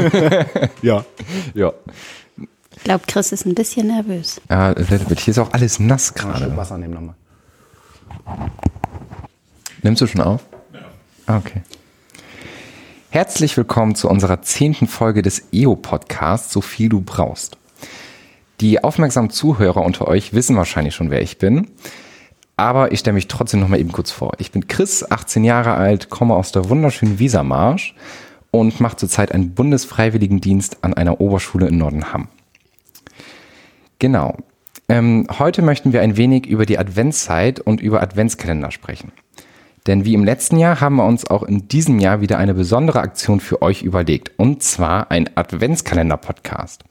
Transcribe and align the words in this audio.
ja. 0.82 1.04
Ja. 1.54 1.72
Ich 2.76 2.84
glaube, 2.84 3.04
Chris 3.06 3.32
ist 3.32 3.46
ein 3.46 3.54
bisschen 3.54 3.88
nervös. 3.88 4.40
Ja, 4.48 4.74
hier 4.76 5.28
ist 5.28 5.38
auch 5.38 5.52
alles 5.52 5.78
nass 5.78 6.14
gerade. 6.14 6.56
Wasser 6.56 6.78
nehmen 6.78 6.94
nochmal. 6.94 7.14
Nimmst 9.82 10.00
du 10.00 10.06
schon 10.06 10.20
auf? 10.20 10.42
Ja. 11.26 11.36
Okay. 11.36 11.62
Herzlich 13.10 13.56
willkommen 13.56 13.94
zu 13.94 14.08
unserer 14.08 14.40
zehnten 14.42 14.86
Folge 14.86 15.22
des 15.22 15.48
EO-Podcasts, 15.52 16.52
so 16.52 16.60
viel 16.60 16.88
du 16.88 17.00
brauchst. 17.00 17.58
Die 18.60 18.82
aufmerksamen 18.84 19.30
Zuhörer 19.30 19.82
unter 19.84 20.06
euch 20.06 20.32
wissen 20.32 20.56
wahrscheinlich 20.56 20.94
schon, 20.94 21.10
wer 21.10 21.20
ich 21.20 21.38
bin. 21.38 21.68
Aber 22.56 22.92
ich 22.92 23.00
stelle 23.00 23.14
mich 23.14 23.26
trotzdem 23.26 23.60
noch 23.60 23.68
mal 23.68 23.80
eben 23.80 23.92
kurz 23.92 24.10
vor. 24.10 24.34
Ich 24.38 24.52
bin 24.52 24.68
Chris, 24.68 25.10
18 25.10 25.44
Jahre 25.44 25.74
alt, 25.74 26.10
komme 26.10 26.34
aus 26.34 26.52
der 26.52 26.68
wunderschönen 26.68 27.18
Wiesermarsch 27.18 27.94
und 28.50 28.80
mache 28.80 28.96
zurzeit 28.96 29.32
einen 29.32 29.54
Bundesfreiwilligendienst 29.54 30.78
an 30.82 30.94
einer 30.94 31.20
Oberschule 31.20 31.68
in 31.68 31.78
Nordenham. 31.78 32.28
Genau. 33.98 34.36
Ähm, 34.88 35.26
heute 35.38 35.62
möchten 35.62 35.92
wir 35.92 36.00
ein 36.00 36.16
wenig 36.16 36.46
über 36.46 36.66
die 36.66 36.78
Adventszeit 36.78 37.60
und 37.60 37.80
über 37.80 38.02
Adventskalender 38.02 38.70
sprechen. 38.70 39.12
Denn 39.86 40.04
wie 40.04 40.14
im 40.14 40.24
letzten 40.24 40.58
Jahr 40.58 40.80
haben 40.80 40.96
wir 40.96 41.06
uns 41.06 41.26
auch 41.26 41.42
in 41.42 41.68
diesem 41.68 42.00
Jahr 42.00 42.20
wieder 42.20 42.38
eine 42.38 42.54
besondere 42.54 43.00
Aktion 43.00 43.40
für 43.40 43.62
euch 43.62 43.82
überlegt. 43.82 44.32
Und 44.36 44.62
zwar 44.62 45.10
ein 45.10 45.30
Adventskalender-Podcast. 45.34 46.84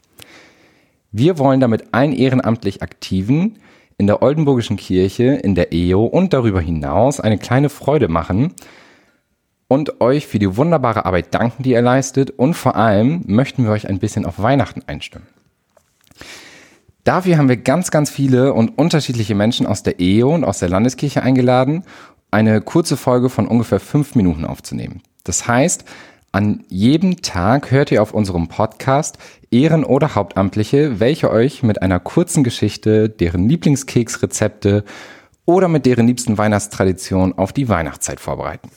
Wir 1.11 1.37
wollen 1.37 1.59
damit 1.59 1.93
allen 1.93 2.13
ehrenamtlich 2.13 2.81
Aktiven 2.81 3.57
in 3.97 4.07
der 4.07 4.21
Oldenburgischen 4.21 4.77
Kirche, 4.77 5.25
in 5.25 5.55
der 5.55 5.73
EO 5.73 6.05
und 6.05 6.33
darüber 6.33 6.61
hinaus 6.61 7.19
eine 7.19 7.37
kleine 7.37 7.69
Freude 7.69 8.07
machen 8.07 8.53
und 9.69 10.01
euch 10.01 10.27
für 10.27 10.39
die 10.39 10.57
wunderbare 10.57 11.05
Arbeit 11.05 11.33
danken, 11.33 11.63
die 11.63 11.71
ihr 11.71 11.81
leistet. 11.81 12.31
Und 12.31 12.55
vor 12.55 12.75
allem 12.75 13.23
möchten 13.27 13.63
wir 13.63 13.71
euch 13.71 13.87
ein 13.87 13.99
bisschen 13.99 14.25
auf 14.25 14.41
Weihnachten 14.41 14.81
einstimmen. 14.87 15.27
Dafür 17.05 17.37
haben 17.37 17.47
wir 17.47 17.57
ganz, 17.57 17.91
ganz 17.91 18.09
viele 18.09 18.53
und 18.53 18.77
unterschiedliche 18.77 19.35
Menschen 19.35 19.65
aus 19.65 19.83
der 19.83 20.01
EO 20.01 20.33
und 20.33 20.43
aus 20.43 20.59
der 20.59 20.69
Landeskirche 20.69 21.23
eingeladen, 21.23 21.83
eine 22.29 22.61
kurze 22.61 22.97
Folge 22.97 23.29
von 23.29 23.47
ungefähr 23.47 23.79
fünf 23.79 24.15
Minuten 24.15 24.43
aufzunehmen. 24.43 25.01
Das 25.23 25.47
heißt, 25.47 25.85
an 26.31 26.63
jedem 26.67 27.21
Tag 27.21 27.71
hört 27.71 27.91
ihr 27.91 28.01
auf 28.01 28.13
unserem 28.13 28.47
Podcast 28.47 29.17
Ehren- 29.51 29.85
oder 29.85 30.15
Hauptamtliche, 30.15 30.99
welche 30.99 31.31
euch 31.31 31.63
mit 31.63 31.81
einer 31.81 31.99
kurzen 31.99 32.43
Geschichte, 32.43 33.09
deren 33.09 33.47
Lieblingskeksrezepte 33.47 34.83
oder 35.45 35.67
mit 35.67 35.85
deren 35.85 36.07
liebsten 36.07 36.37
Weihnachtstradition 36.37 37.33
auf 37.33 37.53
die 37.53 37.69
Weihnachtszeit 37.69 38.19
vorbereiten. 38.19 38.69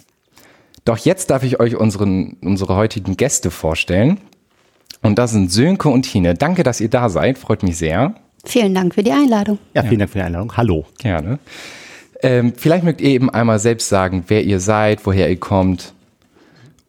Doch 0.84 0.98
jetzt 0.98 1.30
darf 1.30 1.42
ich 1.42 1.61
euch 1.61 1.77
unseren, 1.77 2.36
unsere 2.42 2.77
heutigen 2.77 3.16
Gäste 3.16 3.50
vorstellen. 3.50 4.19
Und 5.02 5.19
das 5.19 5.33
sind 5.33 5.50
Sönke 5.50 5.88
und 5.88 6.02
Tine. 6.02 6.34
Danke, 6.34 6.62
dass 6.62 6.80
ihr 6.80 6.91
da 6.91 7.08
seid. 7.08 7.38
Freut 7.38 7.62
mich 7.62 7.77
sehr. 7.77 8.14
Vielen 8.44 8.75
Dank 8.75 8.94
für 8.94 9.03
die 9.03 9.12
Einladung. 9.12 9.58
Ja, 9.75 9.83
vielen 9.83 10.00
Dank 10.00 10.10
für 10.10 10.19
die 10.19 10.25
Einladung. 10.25 10.56
Hallo. 10.56 10.86
Gerne. 10.98 11.38
Ähm, 12.22 12.53
vielleicht 12.56 12.84
mögt 12.84 13.00
ihr 13.00 13.10
eben 13.10 13.30
einmal 13.30 13.58
selbst 13.58 13.88
sagen, 13.88 14.25
wer 14.28 14.44
ihr 14.44 14.60
seid, 14.60 15.06
woher 15.06 15.28
ihr 15.28 15.38
kommt 15.38 15.92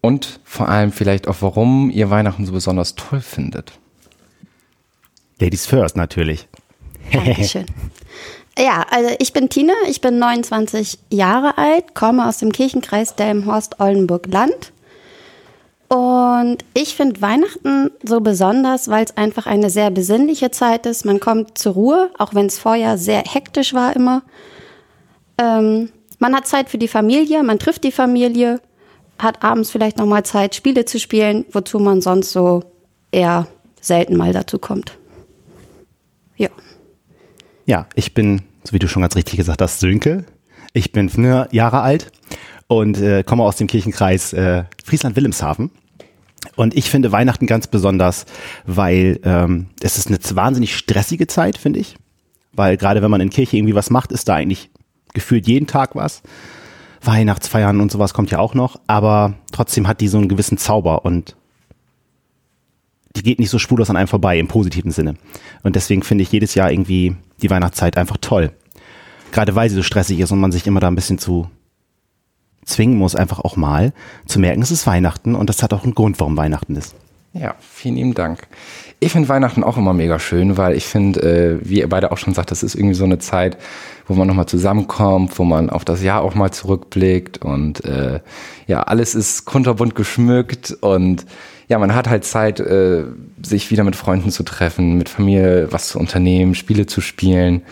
und 0.02 0.40
vor 0.44 0.70
allem 0.70 0.92
vielleicht 0.92 1.28
auch, 1.28 1.38
warum 1.40 1.90
ihr 1.90 2.10
Weihnachten 2.10 2.46
so 2.46 2.52
besonders 2.52 2.96
toll 2.96 3.22
findet. 3.22 3.74
Ladies 5.40 5.66
first, 5.66 5.96
natürlich. 5.96 6.48
Dankeschön. 7.12 7.66
Ja, 8.58 8.86
also 8.92 9.16
ich 9.20 9.34
bin 9.34 9.50
Tine, 9.50 9.74
ich 9.90 10.00
bin 10.02 10.20
29 10.20 11.00
Jahre 11.10 11.58
alt, 11.58 11.96
komme 11.96 12.28
aus 12.28 12.38
dem 12.38 12.52
Kirchenkreis 12.52 13.16
Delmenhorst-Oldenburg-Land. 13.16 14.72
Und 15.88 16.58
ich 16.74 16.96
finde 16.96 17.22
Weihnachten 17.22 17.92
so 18.04 18.20
besonders, 18.20 18.88
weil 18.90 19.06
es 19.06 19.18
einfach 19.18 19.46
eine 19.46 19.70
sehr 19.70 19.92
besinnliche 19.92 20.52
Zeit 20.52 20.86
ist. 20.86 21.06
Man 21.06 21.20
kommt 21.20 21.58
zur 21.58 21.74
Ruhe, 21.74 22.10
auch 22.18 22.34
wenn 22.34 22.48
es 22.48 22.58
vorher 22.58 22.98
sehr 22.98 23.22
hektisch 23.22 23.74
war 23.74 23.96
immer. 23.96 24.24
Ähm, 25.38 25.90
man 26.20 26.36
hat 26.36 26.48
Zeit 26.48 26.70
für 26.70 26.78
die 26.78 26.88
Familie, 26.88 27.44
man 27.44 27.60
trifft 27.60 27.84
die 27.84 27.92
Familie, 27.92 28.62
hat 29.20 29.44
abends 29.44 29.72
vielleicht 29.72 29.98
nochmal 29.98 30.24
Zeit, 30.24 30.56
Spiele 30.56 30.86
zu 30.86 31.00
spielen, 31.00 31.46
wozu 31.52 31.80
man 31.80 32.02
sonst 32.02 32.32
so 32.32 32.64
eher 33.12 33.48
selten 33.82 34.16
mal 34.16 34.34
dazu 34.34 34.58
kommt. 34.58 34.98
Ja. 36.38 36.50
Ja, 37.66 37.88
ich 37.96 38.14
bin, 38.14 38.42
so 38.64 38.74
wie 38.74 38.80
du 38.80 38.88
schon 38.88 39.02
ganz 39.02 39.16
richtig 39.16 39.38
gesagt 39.38 39.62
hast, 39.62 39.80
Sönke. 39.80 40.26
Ich 40.74 40.92
bin 40.92 41.10
vier 41.10 41.48
Jahre 41.52 41.82
alt 41.82 42.12
und 42.68 42.98
äh, 42.98 43.24
komme 43.24 43.44
aus 43.44 43.56
dem 43.56 43.68
Kirchenkreis 43.68 44.34
äh, 44.34 44.64
Friesland-Wilhelmshaven. 44.84 45.72
Und 46.56 46.76
ich 46.76 46.90
finde 46.90 47.12
Weihnachten 47.12 47.48
ganz 47.48 47.68
besonders, 47.68 48.26
weil 48.66 49.20
ähm, 49.24 49.68
es 49.82 49.98
ist 49.98 50.08
eine 50.08 50.20
wahnsinnig 50.36 50.76
stressige 50.76 51.28
Zeit, 51.28 51.58
finde 51.58 51.80
ich. 51.80 51.96
Weil 52.52 52.78
gerade 52.78 53.02
wenn 53.02 53.12
man 53.12 53.22
in 53.22 53.30
Kirche 53.30 53.58
irgendwie 53.58 53.76
was 53.76 53.90
macht, 53.90 54.12
ist 54.12 54.28
da 54.28 54.36
eigentlich 54.36 54.70
gefühlt 55.14 55.48
jeden 55.48 55.68
Tag 55.68 55.96
was. 55.96 56.22
Weihnachtsfeiern 57.02 57.82
und 57.82 57.92
sowas 57.92 58.14
kommt 58.14 58.32
ja 58.32 58.40
auch 58.40 58.54
noch, 58.54 58.80
aber 58.88 59.34
trotzdem 59.52 59.88
hat 59.88 60.00
die 60.00 60.08
so 60.08 60.18
einen 60.18 60.30
gewissen 60.30 60.58
Zauber 60.58 61.04
und 61.04 61.36
die 63.16 63.24
geht 63.24 63.40
nicht 63.40 63.50
so 63.50 63.60
spurlos 63.60 63.90
an 63.90 63.98
einem 63.98 64.08
vorbei 64.08 64.40
im 64.40 64.48
positiven 64.48 64.92
Sinne. 64.92 65.16
Und 65.62 65.76
deswegen 65.76 66.04
finde 66.04 66.24
ich 66.24 66.32
jedes 66.32 66.56
Jahr 66.56 66.72
irgendwie 66.72 67.16
die 67.42 67.50
Weihnachtszeit 67.50 67.98
einfach 67.98 68.18
toll. 68.20 68.52
Gerade 69.32 69.56
weil 69.56 69.70
sie 69.70 69.76
so 69.76 69.84
stressig 69.84 70.20
ist 70.20 70.32
und 70.32 70.40
man 70.40 70.52
sich 70.52 70.66
immer 70.68 70.80
da 70.80 70.88
ein 70.88 70.96
bisschen 70.96 71.18
zu 71.18 71.50
zwingen 72.66 72.98
muss, 72.98 73.16
einfach 73.16 73.40
auch 73.40 73.56
mal 73.56 73.94
zu 74.26 74.40
merken, 74.40 74.62
es 74.62 74.72
ist 74.72 74.88
Weihnachten 74.88 75.36
und 75.36 75.50
das 75.50 75.62
hat 75.64 75.74
auch 75.74 75.84
einen 75.84 75.96
Grund, 75.96 76.20
warum 76.20 76.38
Weihnachten 76.38 76.76
ist. 76.76 76.96
Ja, 77.34 77.56
vielen 77.60 77.96
lieben 77.96 78.14
Dank. 78.14 78.48
Ich 79.00 79.12
finde 79.12 79.28
Weihnachten 79.28 79.64
auch 79.64 79.76
immer 79.76 79.94
mega 79.94 80.20
schön, 80.20 80.56
weil 80.56 80.76
ich 80.76 80.86
finde, 80.86 81.22
äh, 81.22 81.60
wie 81.68 81.80
ihr 81.80 81.90
beide 81.90 82.12
auch 82.12 82.20
schon 82.20 82.36
sagt, 82.36 82.52
das 82.52 82.62
ist 82.62 82.76
irgendwie 82.76 82.94
so 82.94 83.06
eine 83.06 83.18
Zeit, 83.18 83.58
wo 84.08 84.14
man 84.14 84.28
nochmal 84.28 84.46
zusammenkommt, 84.46 85.38
wo 85.40 85.44
man 85.44 85.72
auf 85.72 85.84
das 85.84 86.04
Jahr 86.04 86.22
auch 86.22 86.36
mal 86.36 86.52
zurückblickt 86.52 87.40
und 87.44 87.84
äh, 87.86 88.20
ja, 88.68 88.84
alles 88.84 89.16
ist 89.16 89.46
kunterbunt 89.46 89.96
geschmückt 89.96 90.78
und 90.82 91.26
ja, 91.68 91.80
man 91.80 91.96
hat 91.96 92.10
halt 92.10 92.26
Zeit, 92.26 92.60
äh, 92.60 93.04
sich 93.42 93.72
wieder 93.72 93.84
mit 93.84 93.96
Freunden 93.96 94.32
zu 94.32 94.44
treffen, 94.44 94.98
mit 94.98 95.10
Familie 95.10 95.72
was 95.72 95.90
zu 95.90 96.00
unternehmen, 96.00 96.56
Spiele 96.56 96.86
zu 96.86 97.02
spielen, 97.02 97.64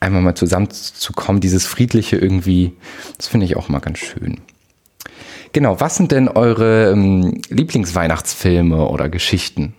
einmal 0.00 0.22
mal 0.22 0.34
zusammenzukommen, 0.34 1.40
dieses 1.40 1.66
Friedliche 1.66 2.16
irgendwie, 2.16 2.72
das 3.16 3.28
finde 3.28 3.46
ich 3.46 3.56
auch 3.56 3.68
mal 3.68 3.80
ganz 3.80 3.98
schön. 3.98 4.40
Genau, 5.52 5.80
was 5.80 5.96
sind 5.96 6.12
denn 6.12 6.28
eure 6.28 6.92
ähm, 6.92 7.40
Lieblingsweihnachtsfilme 7.48 8.88
oder 8.88 9.08
Geschichten, 9.08 9.74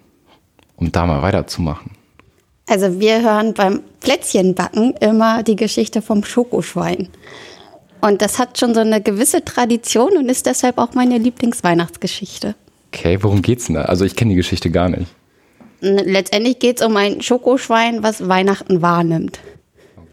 um 0.76 0.92
da 0.92 1.06
mal 1.06 1.22
weiterzumachen? 1.22 1.92
Also 2.68 3.00
wir 3.00 3.22
hören 3.22 3.54
beim 3.54 3.82
Plätzchenbacken 4.00 4.94
immer 5.00 5.44
die 5.44 5.56
Geschichte 5.56 6.02
vom 6.02 6.24
Schokoschwein. 6.24 7.10
Und 8.02 8.22
das 8.22 8.38
hat 8.38 8.60
schon 8.60 8.74
so 8.74 8.82
eine 8.82 9.02
gewisse 9.02 9.44
Tradition 9.44 10.18
und 10.18 10.30
ist 10.30 10.46
deshalb 10.46 10.78
auch 10.78 10.94
meine 10.94 11.18
Lieblingsweihnachtsgeschichte. 11.18 12.56
Okay, 12.94 13.18
worum 13.22 13.42
geht's 13.42 13.66
denn 13.66 13.76
da? 13.76 13.84
Also 13.84 14.06
ich 14.06 14.16
kenne 14.16 14.30
die 14.30 14.36
Geschichte 14.36 14.70
gar 14.70 14.88
nicht. 14.88 15.08
Letztendlich 15.82 16.60
geht 16.60 16.80
es 16.80 16.86
um 16.86 16.96
ein 16.96 17.22
Schokoschwein, 17.22 18.04
was 18.04 18.30
Weihnachten 18.30 18.84
wahrnimmt. 18.84 19.40
Okay. 19.96 20.06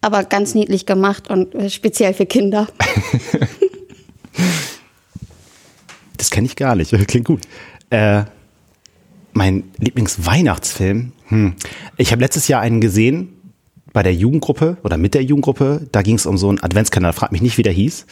Aber 0.00 0.24
ganz 0.24 0.54
niedlich 0.54 0.86
gemacht 0.86 1.28
und 1.28 1.54
speziell 1.70 2.14
für 2.14 2.24
Kinder. 2.24 2.66
das 6.16 6.30
kenne 6.30 6.46
ich 6.46 6.56
gar 6.56 6.74
nicht. 6.74 6.92
Klingt 7.08 7.26
gut. 7.26 7.42
Äh, 7.90 8.24
mein 9.34 9.64
Lieblingsweihnachtsfilm. 9.78 11.12
Hm. 11.26 11.54
Ich 11.98 12.10
habe 12.10 12.22
letztes 12.22 12.48
Jahr 12.48 12.62
einen 12.62 12.80
gesehen 12.80 13.36
bei 13.92 14.02
der 14.02 14.14
Jugendgruppe 14.14 14.78
oder 14.82 14.96
mit 14.96 15.12
der 15.12 15.22
Jugendgruppe. 15.22 15.86
Da 15.92 16.00
ging 16.00 16.16
es 16.16 16.24
um 16.24 16.38
so 16.38 16.48
einen 16.48 16.62
Adventskalender. 16.62 17.12
Frag 17.12 17.32
mich 17.32 17.42
nicht, 17.42 17.58
wie 17.58 17.62
der 17.62 17.74
hieß. 17.74 18.06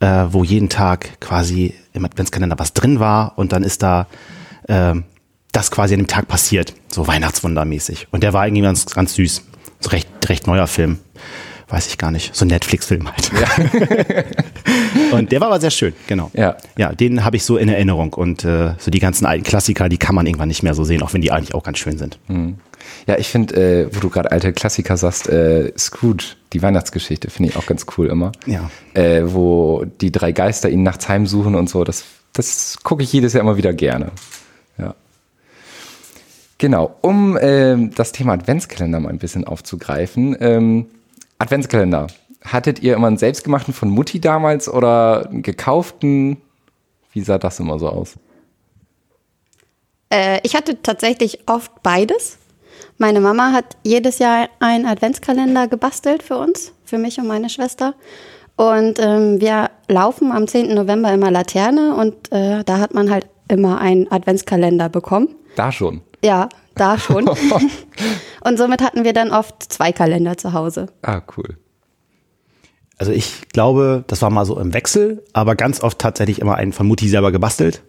Äh, 0.00 0.26
wo 0.30 0.44
jeden 0.44 0.70
Tag 0.70 1.20
quasi 1.20 1.74
im 1.92 2.04
Adventskalender 2.04 2.58
was 2.58 2.72
drin 2.72 3.00
war 3.00 3.34
und 3.36 3.52
dann 3.52 3.62
ist 3.62 3.82
da 3.82 4.06
äh, 4.66 4.94
das 5.52 5.70
quasi 5.70 5.94
an 5.94 6.00
dem 6.00 6.06
Tag 6.06 6.26
passiert. 6.26 6.74
So 6.88 7.06
Weihnachtswundermäßig. 7.06 8.08
Und 8.10 8.22
der 8.22 8.32
war 8.32 8.46
irgendwie 8.46 8.62
ganz, 8.62 8.86
ganz 8.86 9.14
süß. 9.14 9.42
So 9.80 9.90
recht, 9.90 10.08
recht 10.28 10.46
neuer 10.46 10.66
Film 10.66 10.98
weiß 11.70 11.86
ich 11.86 11.98
gar 11.98 12.10
nicht, 12.10 12.34
so 12.34 12.44
ein 12.44 12.48
Netflix-Film 12.48 13.08
halt. 13.10 13.30
Ja. 13.32 14.24
und 15.16 15.30
der 15.32 15.40
war 15.40 15.48
aber 15.48 15.60
sehr 15.60 15.70
schön, 15.70 15.92
genau. 16.06 16.30
Ja, 16.34 16.56
ja 16.76 16.92
den 16.92 17.24
habe 17.24 17.36
ich 17.36 17.44
so 17.44 17.56
in 17.56 17.68
Erinnerung 17.68 18.12
und 18.12 18.44
äh, 18.44 18.74
so 18.78 18.90
die 18.90 18.98
ganzen 18.98 19.26
alten 19.26 19.44
Klassiker, 19.44 19.88
die 19.88 19.98
kann 19.98 20.14
man 20.14 20.26
irgendwann 20.26 20.48
nicht 20.48 20.62
mehr 20.62 20.74
so 20.74 20.84
sehen, 20.84 21.02
auch 21.02 21.12
wenn 21.14 21.20
die 21.20 21.30
eigentlich 21.30 21.54
auch 21.54 21.62
ganz 21.62 21.78
schön 21.78 21.98
sind. 21.98 22.18
Mhm. 22.28 22.56
Ja, 23.06 23.18
ich 23.18 23.28
finde, 23.28 23.54
äh, 23.54 23.94
wo 23.94 24.00
du 24.00 24.10
gerade 24.10 24.32
alte 24.32 24.52
Klassiker 24.52 24.96
sagst, 24.96 25.28
äh, 25.28 25.72
Scrooge, 25.78 26.36
die 26.52 26.62
Weihnachtsgeschichte, 26.62 27.30
finde 27.30 27.50
ich 27.50 27.56
auch 27.56 27.66
ganz 27.66 27.86
cool 27.96 28.08
immer. 28.08 28.32
Ja. 28.46 28.70
Äh, 28.94 29.22
wo 29.32 29.84
die 29.84 30.10
drei 30.10 30.32
Geister 30.32 30.68
ihn 30.68 30.82
nachts 30.82 31.08
heimsuchen 31.08 31.54
und 31.54 31.70
so, 31.70 31.84
das, 31.84 32.04
das 32.32 32.78
gucke 32.82 33.02
ich 33.02 33.12
jedes 33.12 33.32
Jahr 33.32 33.42
immer 33.42 33.56
wieder 33.56 33.72
gerne. 33.72 34.12
Ja. 34.78 34.94
Genau, 36.58 36.94
um 37.00 37.36
äh, 37.36 37.88
das 37.94 38.12
Thema 38.12 38.34
Adventskalender 38.34 39.00
mal 39.00 39.08
ein 39.08 39.18
bisschen 39.18 39.44
aufzugreifen. 39.44 40.36
Ähm, 40.40 40.86
Adventskalender. 41.38 42.08
Hattet 42.44 42.80
ihr 42.80 42.94
immer 42.94 43.06
einen 43.06 43.18
selbstgemachten 43.18 43.74
von 43.74 43.90
Mutti 43.90 44.20
damals 44.20 44.68
oder 44.68 45.28
einen 45.28 45.42
gekauften? 45.42 46.38
Wie 47.12 47.20
sah 47.22 47.38
das 47.38 47.60
immer 47.60 47.78
so 47.78 47.88
aus? 47.88 48.16
Äh, 50.10 50.40
ich 50.42 50.54
hatte 50.54 50.82
tatsächlich 50.82 51.48
oft 51.48 51.82
beides. 51.82 52.39
Meine 52.98 53.20
Mama 53.20 53.52
hat 53.52 53.76
jedes 53.82 54.18
Jahr 54.18 54.48
einen 54.58 54.86
Adventskalender 54.86 55.68
gebastelt 55.68 56.22
für 56.22 56.36
uns, 56.36 56.72
für 56.84 56.98
mich 56.98 57.18
und 57.18 57.26
meine 57.26 57.48
Schwester. 57.48 57.94
Und 58.56 58.98
ähm, 58.98 59.40
wir 59.40 59.70
laufen 59.88 60.32
am 60.32 60.46
10. 60.46 60.74
November 60.74 61.12
immer 61.12 61.30
Laterne 61.30 61.94
und 61.94 62.30
äh, 62.30 62.62
da 62.64 62.78
hat 62.78 62.92
man 62.92 63.10
halt 63.10 63.26
immer 63.48 63.80
einen 63.80 64.10
Adventskalender 64.12 64.88
bekommen. 64.88 65.28
Da 65.56 65.72
schon. 65.72 66.02
Ja, 66.22 66.48
da 66.74 66.98
schon. 66.98 67.28
und 68.44 68.58
somit 68.58 68.82
hatten 68.82 69.04
wir 69.04 69.12
dann 69.12 69.30
oft 69.30 69.72
zwei 69.72 69.92
Kalender 69.92 70.36
zu 70.36 70.52
Hause. 70.52 70.88
Ah, 71.02 71.22
cool. 71.36 71.56
Also 72.98 73.12
ich 73.12 73.48
glaube, 73.48 74.04
das 74.08 74.20
war 74.20 74.28
mal 74.28 74.44
so 74.44 74.60
im 74.60 74.74
Wechsel, 74.74 75.24
aber 75.32 75.56
ganz 75.56 75.82
oft 75.82 75.98
tatsächlich 75.98 76.38
immer 76.38 76.56
einen 76.56 76.74
von 76.74 76.86
Mutti 76.86 77.08
selber 77.08 77.32
gebastelt. 77.32 77.82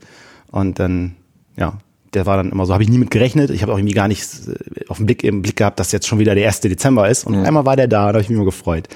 Und 0.52 0.80
dann, 0.80 1.18
ja, 1.58 1.80
der 2.14 2.26
war 2.26 2.38
dann 2.38 2.52
immer 2.52 2.66
so, 2.66 2.74
habe 2.74 2.84
ich 2.84 2.90
nie 2.90 2.98
mit 2.98 3.12
gerechnet. 3.12 3.50
Ich 3.50 3.62
habe 3.62 3.74
auch 3.74 3.78
irgendwie 3.78 3.94
gar 3.94 4.08
nicht 4.08 4.24
äh, 4.48 4.86
auf 4.88 4.98
den 4.98 5.06
Blick 5.06 5.24
im 5.24 5.42
Blick 5.42 5.56
gehabt, 5.56 5.80
dass 5.80 5.92
jetzt 5.92 6.08
schon 6.08 6.20
wieder 6.20 6.36
der 6.36 6.48
1. 6.48 6.62
Dezember 6.62 7.10
ist. 7.10 7.26
Und 7.26 7.46
einmal 7.46 7.66
war 7.66 7.76
der 7.76 7.88
da, 7.88 8.08
da 8.08 8.14
habe 8.14 8.22
ich 8.22 8.30
mich 8.30 8.36
immer 8.36 8.46
gefreut. 8.46 8.88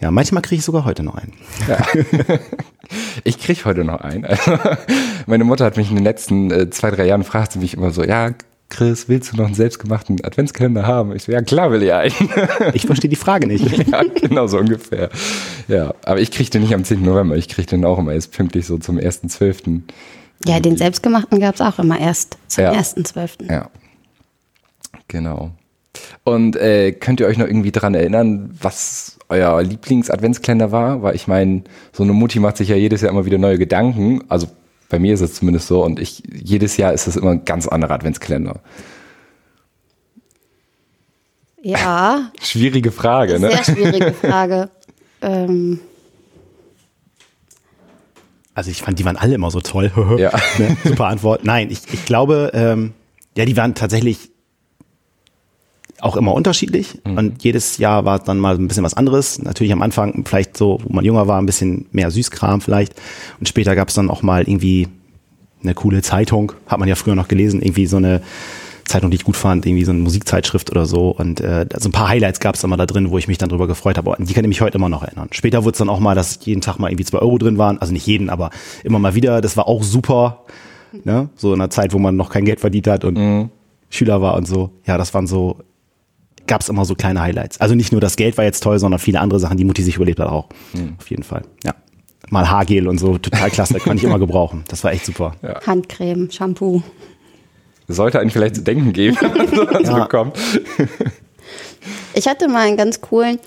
Ja, 0.00 0.10
manchmal 0.10 0.42
kriege 0.42 0.58
ich 0.60 0.64
sogar 0.64 0.84
heute 0.84 1.02
noch 1.02 1.14
einen. 1.14 1.32
Ja. 1.68 2.38
Ich 3.22 3.38
krieg 3.38 3.64
heute 3.64 3.84
noch 3.84 4.00
einen. 4.00 4.24
Also, 4.24 4.58
meine 5.26 5.44
Mutter 5.44 5.64
hat 5.64 5.76
mich 5.76 5.90
in 5.90 5.96
den 5.96 6.04
letzten 6.04 6.50
äh, 6.50 6.70
zwei, 6.70 6.90
drei 6.90 7.06
Jahren 7.06 7.22
fragt 7.22 7.52
sie 7.52 7.60
mich 7.60 7.74
immer 7.74 7.92
so, 7.92 8.02
ja, 8.02 8.32
Chris, 8.68 9.08
willst 9.08 9.32
du 9.32 9.36
noch 9.36 9.46
einen 9.46 9.54
selbstgemachten 9.54 10.24
Adventskalender 10.24 10.86
haben? 10.86 11.14
Ich 11.14 11.24
so, 11.24 11.32
ja 11.32 11.42
klar 11.42 11.72
will 11.72 11.82
ich 11.82 11.92
einen. 11.92 12.12
Ich 12.72 12.86
verstehe 12.86 13.10
die 13.10 13.16
Frage 13.16 13.46
nicht. 13.46 13.64
ja, 13.90 14.02
genau 14.02 14.46
so 14.46 14.58
ungefähr. 14.58 15.10
Ja, 15.66 15.94
aber 16.04 16.20
ich 16.20 16.30
krieg 16.30 16.50
den 16.50 16.62
nicht 16.62 16.74
am 16.74 16.84
10. 16.84 17.02
November, 17.02 17.36
ich 17.36 17.48
krieg 17.48 17.66
den 17.66 17.84
auch 17.84 17.98
immer 17.98 18.12
erst 18.12 18.32
pünktlich 18.32 18.66
so 18.66 18.78
zum 18.78 18.96
1.12. 18.96 19.82
Ja, 20.46 20.58
den 20.60 20.76
selbstgemachten 20.76 21.38
gab 21.40 21.54
es 21.54 21.60
auch 21.60 21.78
immer 21.78 21.98
erst 21.98 22.38
zum 22.48 22.64
Ja. 22.64 22.72
1.12. 22.72 23.50
Ja. 23.50 23.70
Genau. 25.08 25.50
Und 26.24 26.56
äh, 26.56 26.92
könnt 26.92 27.20
ihr 27.20 27.26
euch 27.26 27.36
noch 27.36 27.46
irgendwie 27.46 27.72
dran 27.72 27.94
erinnern, 27.94 28.50
was 28.60 29.18
euer 29.28 29.62
Lieblings-Adventskalender 29.62 30.72
war? 30.72 31.02
Weil 31.02 31.14
ich 31.14 31.26
meine, 31.26 31.64
so 31.92 32.02
eine 32.02 32.12
Mutti 32.12 32.38
macht 32.38 32.56
sich 32.56 32.68
ja 32.68 32.76
jedes 32.76 33.00
Jahr 33.00 33.10
immer 33.10 33.26
wieder 33.26 33.38
neue 33.38 33.58
Gedanken. 33.58 34.22
Also 34.28 34.46
bei 34.88 34.98
mir 34.98 35.14
ist 35.14 35.20
es 35.20 35.34
zumindest 35.34 35.66
so. 35.66 35.84
Und 35.84 35.98
ich 36.00 36.22
jedes 36.32 36.76
Jahr 36.76 36.92
ist 36.92 37.06
es 37.06 37.16
immer 37.16 37.32
ein 37.32 37.44
ganz 37.44 37.66
anderer 37.68 37.94
Adventskalender. 37.94 38.60
Ja, 41.62 42.30
Schwierige 42.42 42.90
Frage, 42.90 43.38
ne? 43.38 43.50
sehr 43.50 43.64
schwierige 43.64 44.12
Frage. 44.12 44.70
ähm, 45.20 45.80
Also 48.54 48.70
ich 48.70 48.82
fand, 48.82 48.98
die 48.98 49.04
waren 49.04 49.16
alle 49.16 49.34
immer 49.34 49.50
so 49.50 49.60
toll. 49.60 49.90
Ja. 50.18 50.32
ne? 50.58 50.76
Super 50.84 51.06
Antwort. 51.06 51.44
Nein, 51.44 51.70
ich, 51.70 51.80
ich 51.92 52.04
glaube, 52.04 52.50
ähm, 52.54 52.92
ja, 53.36 53.44
die 53.44 53.56
waren 53.56 53.74
tatsächlich 53.74 54.30
auch 56.00 56.16
immer 56.16 56.32
unterschiedlich 56.32 56.98
und 57.04 57.44
jedes 57.44 57.76
Jahr 57.76 58.06
war 58.06 58.18
dann 58.18 58.38
mal 58.38 58.54
ein 58.54 58.68
bisschen 58.68 58.84
was 58.84 58.94
anderes. 58.94 59.38
Natürlich 59.42 59.72
am 59.72 59.82
Anfang 59.82 60.24
vielleicht 60.24 60.56
so, 60.56 60.80
wo 60.82 60.92
man 60.92 61.04
jünger 61.04 61.28
war, 61.28 61.38
ein 61.40 61.44
bisschen 61.46 61.86
mehr 61.92 62.10
Süßkram 62.10 62.62
vielleicht 62.62 62.94
und 63.38 63.48
später 63.48 63.76
gab 63.76 63.88
es 63.88 63.94
dann 63.94 64.08
auch 64.10 64.22
mal 64.22 64.42
irgendwie 64.44 64.88
eine 65.62 65.74
coole 65.74 66.00
Zeitung, 66.00 66.52
hat 66.66 66.78
man 66.78 66.88
ja 66.88 66.94
früher 66.94 67.14
noch 67.14 67.28
gelesen, 67.28 67.60
irgendwie 67.60 67.86
so 67.86 67.98
eine 67.98 68.22
Zeitung, 68.90 69.10
die 69.10 69.16
ich 69.16 69.24
gut 69.24 69.36
fand, 69.36 69.64
irgendwie 69.66 69.84
so 69.84 69.92
eine 69.92 70.00
Musikzeitschrift 70.00 70.70
oder 70.70 70.84
so 70.84 71.10
und 71.10 71.40
äh, 71.40 71.66
so 71.78 71.88
ein 71.88 71.92
paar 71.92 72.08
Highlights 72.08 72.40
gab 72.40 72.56
es 72.56 72.64
immer 72.64 72.76
da 72.76 72.86
drin, 72.86 73.10
wo 73.10 73.18
ich 73.18 73.28
mich 73.28 73.38
dann 73.38 73.48
drüber 73.48 73.66
gefreut 73.66 73.96
habe. 73.96 74.10
Und 74.10 74.28
die 74.28 74.34
kann 74.34 74.44
ich 74.44 74.48
mich 74.48 74.60
heute 74.60 74.78
immer 74.78 74.88
noch 74.88 75.02
erinnern. 75.02 75.28
Später 75.32 75.64
wurde 75.64 75.72
es 75.72 75.78
dann 75.78 75.88
auch 75.88 76.00
mal, 76.00 76.14
dass 76.14 76.44
jeden 76.44 76.60
Tag 76.60 76.78
mal 76.78 76.90
irgendwie 76.90 77.04
zwei 77.04 77.18
Euro 77.18 77.38
drin 77.38 77.56
waren, 77.56 77.78
also 77.78 77.92
nicht 77.92 78.06
jeden, 78.06 78.28
aber 78.28 78.50
immer 78.84 78.98
mal 78.98 79.14
wieder. 79.14 79.40
Das 79.40 79.56
war 79.56 79.68
auch 79.68 79.82
super, 79.82 80.44
ne? 81.04 81.30
so 81.36 81.54
in 81.54 81.60
einer 81.60 81.70
Zeit, 81.70 81.92
wo 81.92 81.98
man 81.98 82.16
noch 82.16 82.30
kein 82.30 82.44
Geld 82.44 82.60
verdient 82.60 82.86
hat 82.88 83.04
und 83.04 83.50
Schüler 83.90 84.20
war 84.20 84.36
und 84.36 84.46
so. 84.46 84.70
Ja, 84.86 84.98
das 84.98 85.14
waren 85.14 85.26
so, 85.26 85.58
gab 86.46 86.60
es 86.60 86.68
immer 86.68 86.84
so 86.84 86.94
kleine 86.94 87.20
Highlights. 87.20 87.60
Also 87.60 87.74
nicht 87.74 87.92
nur 87.92 88.00
das 88.00 88.16
Geld 88.16 88.36
war 88.38 88.44
jetzt 88.44 88.62
toll, 88.62 88.78
sondern 88.78 88.98
viele 88.98 89.20
andere 89.20 89.38
Sachen, 89.40 89.56
die 89.56 89.64
Mutti 89.64 89.82
sich 89.82 89.96
überlebt 89.96 90.20
hat 90.20 90.28
auch. 90.28 90.48
Auf 90.98 91.10
jeden 91.10 91.22
Fall. 91.22 91.42
Ja. 91.64 91.74
Mal 92.28 92.50
Haargel 92.50 92.86
und 92.86 92.98
so, 92.98 93.18
total 93.18 93.50
klasse, 93.50 93.74
kann 93.78 93.96
ich 93.96 94.04
immer 94.04 94.18
gebrauchen. 94.18 94.64
Das 94.68 94.84
war 94.84 94.92
echt 94.92 95.06
super. 95.06 95.34
Handcreme, 95.66 96.30
Shampoo. 96.30 96.82
Sollte 97.92 98.18
einen 98.20 98.30
vielleicht 98.30 98.56
zu 98.56 98.62
denken 98.62 98.92
geben, 98.92 99.16
wenn 99.20 99.36
man 99.36 99.48
sowas 99.48 99.82
Ja. 99.88 100.02
bekommt. 100.04 100.36
Ich 102.14 102.28
hatte 102.28 102.48
mal 102.48 102.66
einen 102.66 102.76
ganz 102.76 103.00
coolen, 103.00 103.38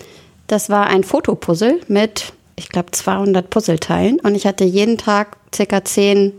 das 0.48 0.69
war 0.69 0.88
ein 0.88 1.04
Fotopuzzle 1.04 1.80
mit, 1.88 2.34
ich 2.56 2.69
glaube, 2.69 2.92
200 2.92 3.50
Puzzleteilen 3.50 4.19
und 4.22 4.36
ich 4.36 4.45
hatte 4.48 4.63
jeden 4.63 4.98
Tag 4.98 5.38
circa 5.54 5.84
10 5.84 6.31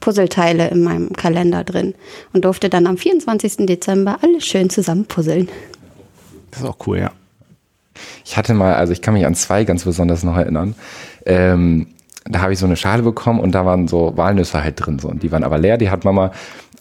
Puzzleteile 0.00 0.68
in 0.68 0.82
meinem 0.84 1.12
Kalender 1.14 1.64
drin 1.64 1.94
und 2.32 2.44
durfte 2.44 2.68
dann 2.68 2.86
am 2.86 2.96
24. 2.96 3.66
Dezember 3.66 4.18
alles 4.22 4.46
schön 4.46 4.70
zusammen 4.70 5.06
puzzeln. 5.06 5.48
Das 6.50 6.60
ist 6.60 6.66
auch 6.66 6.76
cool, 6.86 6.98
ja. 6.98 7.10
Ich 8.24 8.36
hatte 8.36 8.54
mal, 8.54 8.74
also 8.74 8.92
ich 8.92 9.00
kann 9.02 9.14
mich 9.14 9.26
an 9.26 9.34
zwei 9.34 9.64
ganz 9.64 9.84
besonders 9.84 10.22
noch 10.22 10.36
erinnern. 10.36 10.74
Ähm, 11.24 11.88
da 12.24 12.40
habe 12.40 12.52
ich 12.52 12.58
so 12.58 12.66
eine 12.66 12.76
Schale 12.76 13.02
bekommen 13.02 13.40
und 13.40 13.52
da 13.52 13.64
waren 13.64 13.88
so 13.88 14.12
Walnüsse 14.16 14.62
halt 14.62 14.84
drin. 14.84 14.98
So. 14.98 15.08
Und 15.08 15.22
die 15.22 15.32
waren 15.32 15.44
aber 15.44 15.58
leer. 15.58 15.78
Die 15.78 15.90
hat 15.90 16.04
Mama 16.04 16.32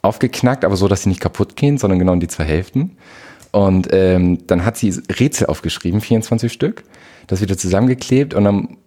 aufgeknackt, 0.06 0.63
aber 0.63 0.78
so, 0.78 0.88
dass 0.88 1.04
sie 1.04 1.10
nicht 1.10 1.22
kaputt 1.22 1.56
gehen, 1.56 1.78
sondern 1.78 2.00
genau 2.00 2.13
in 2.13 2.19
die 2.19 2.28
zwei 2.28 2.46
Hälften. 2.46 2.98
Und 3.52 3.90
ähm, 3.92 4.46
dann 4.48 4.66
hat 4.66 4.78
sie 4.78 4.94
Rätsel 5.19 5.48
aufgeschrieben, 5.48 6.02
24 6.02 6.52
Stück, 6.52 6.84
das 7.28 7.42
wieder 7.42 7.57
zusammengeklebt 7.57 8.34
und 8.34 8.44
dann 8.44 8.78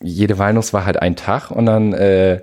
jede 0.00 0.38
Walnuss 0.38 0.72
war 0.72 0.84
halt 0.84 1.00
ein 1.00 1.16
Tag 1.16 1.50
und 1.50 1.66
dann 1.66 1.92
äh, 1.92 2.40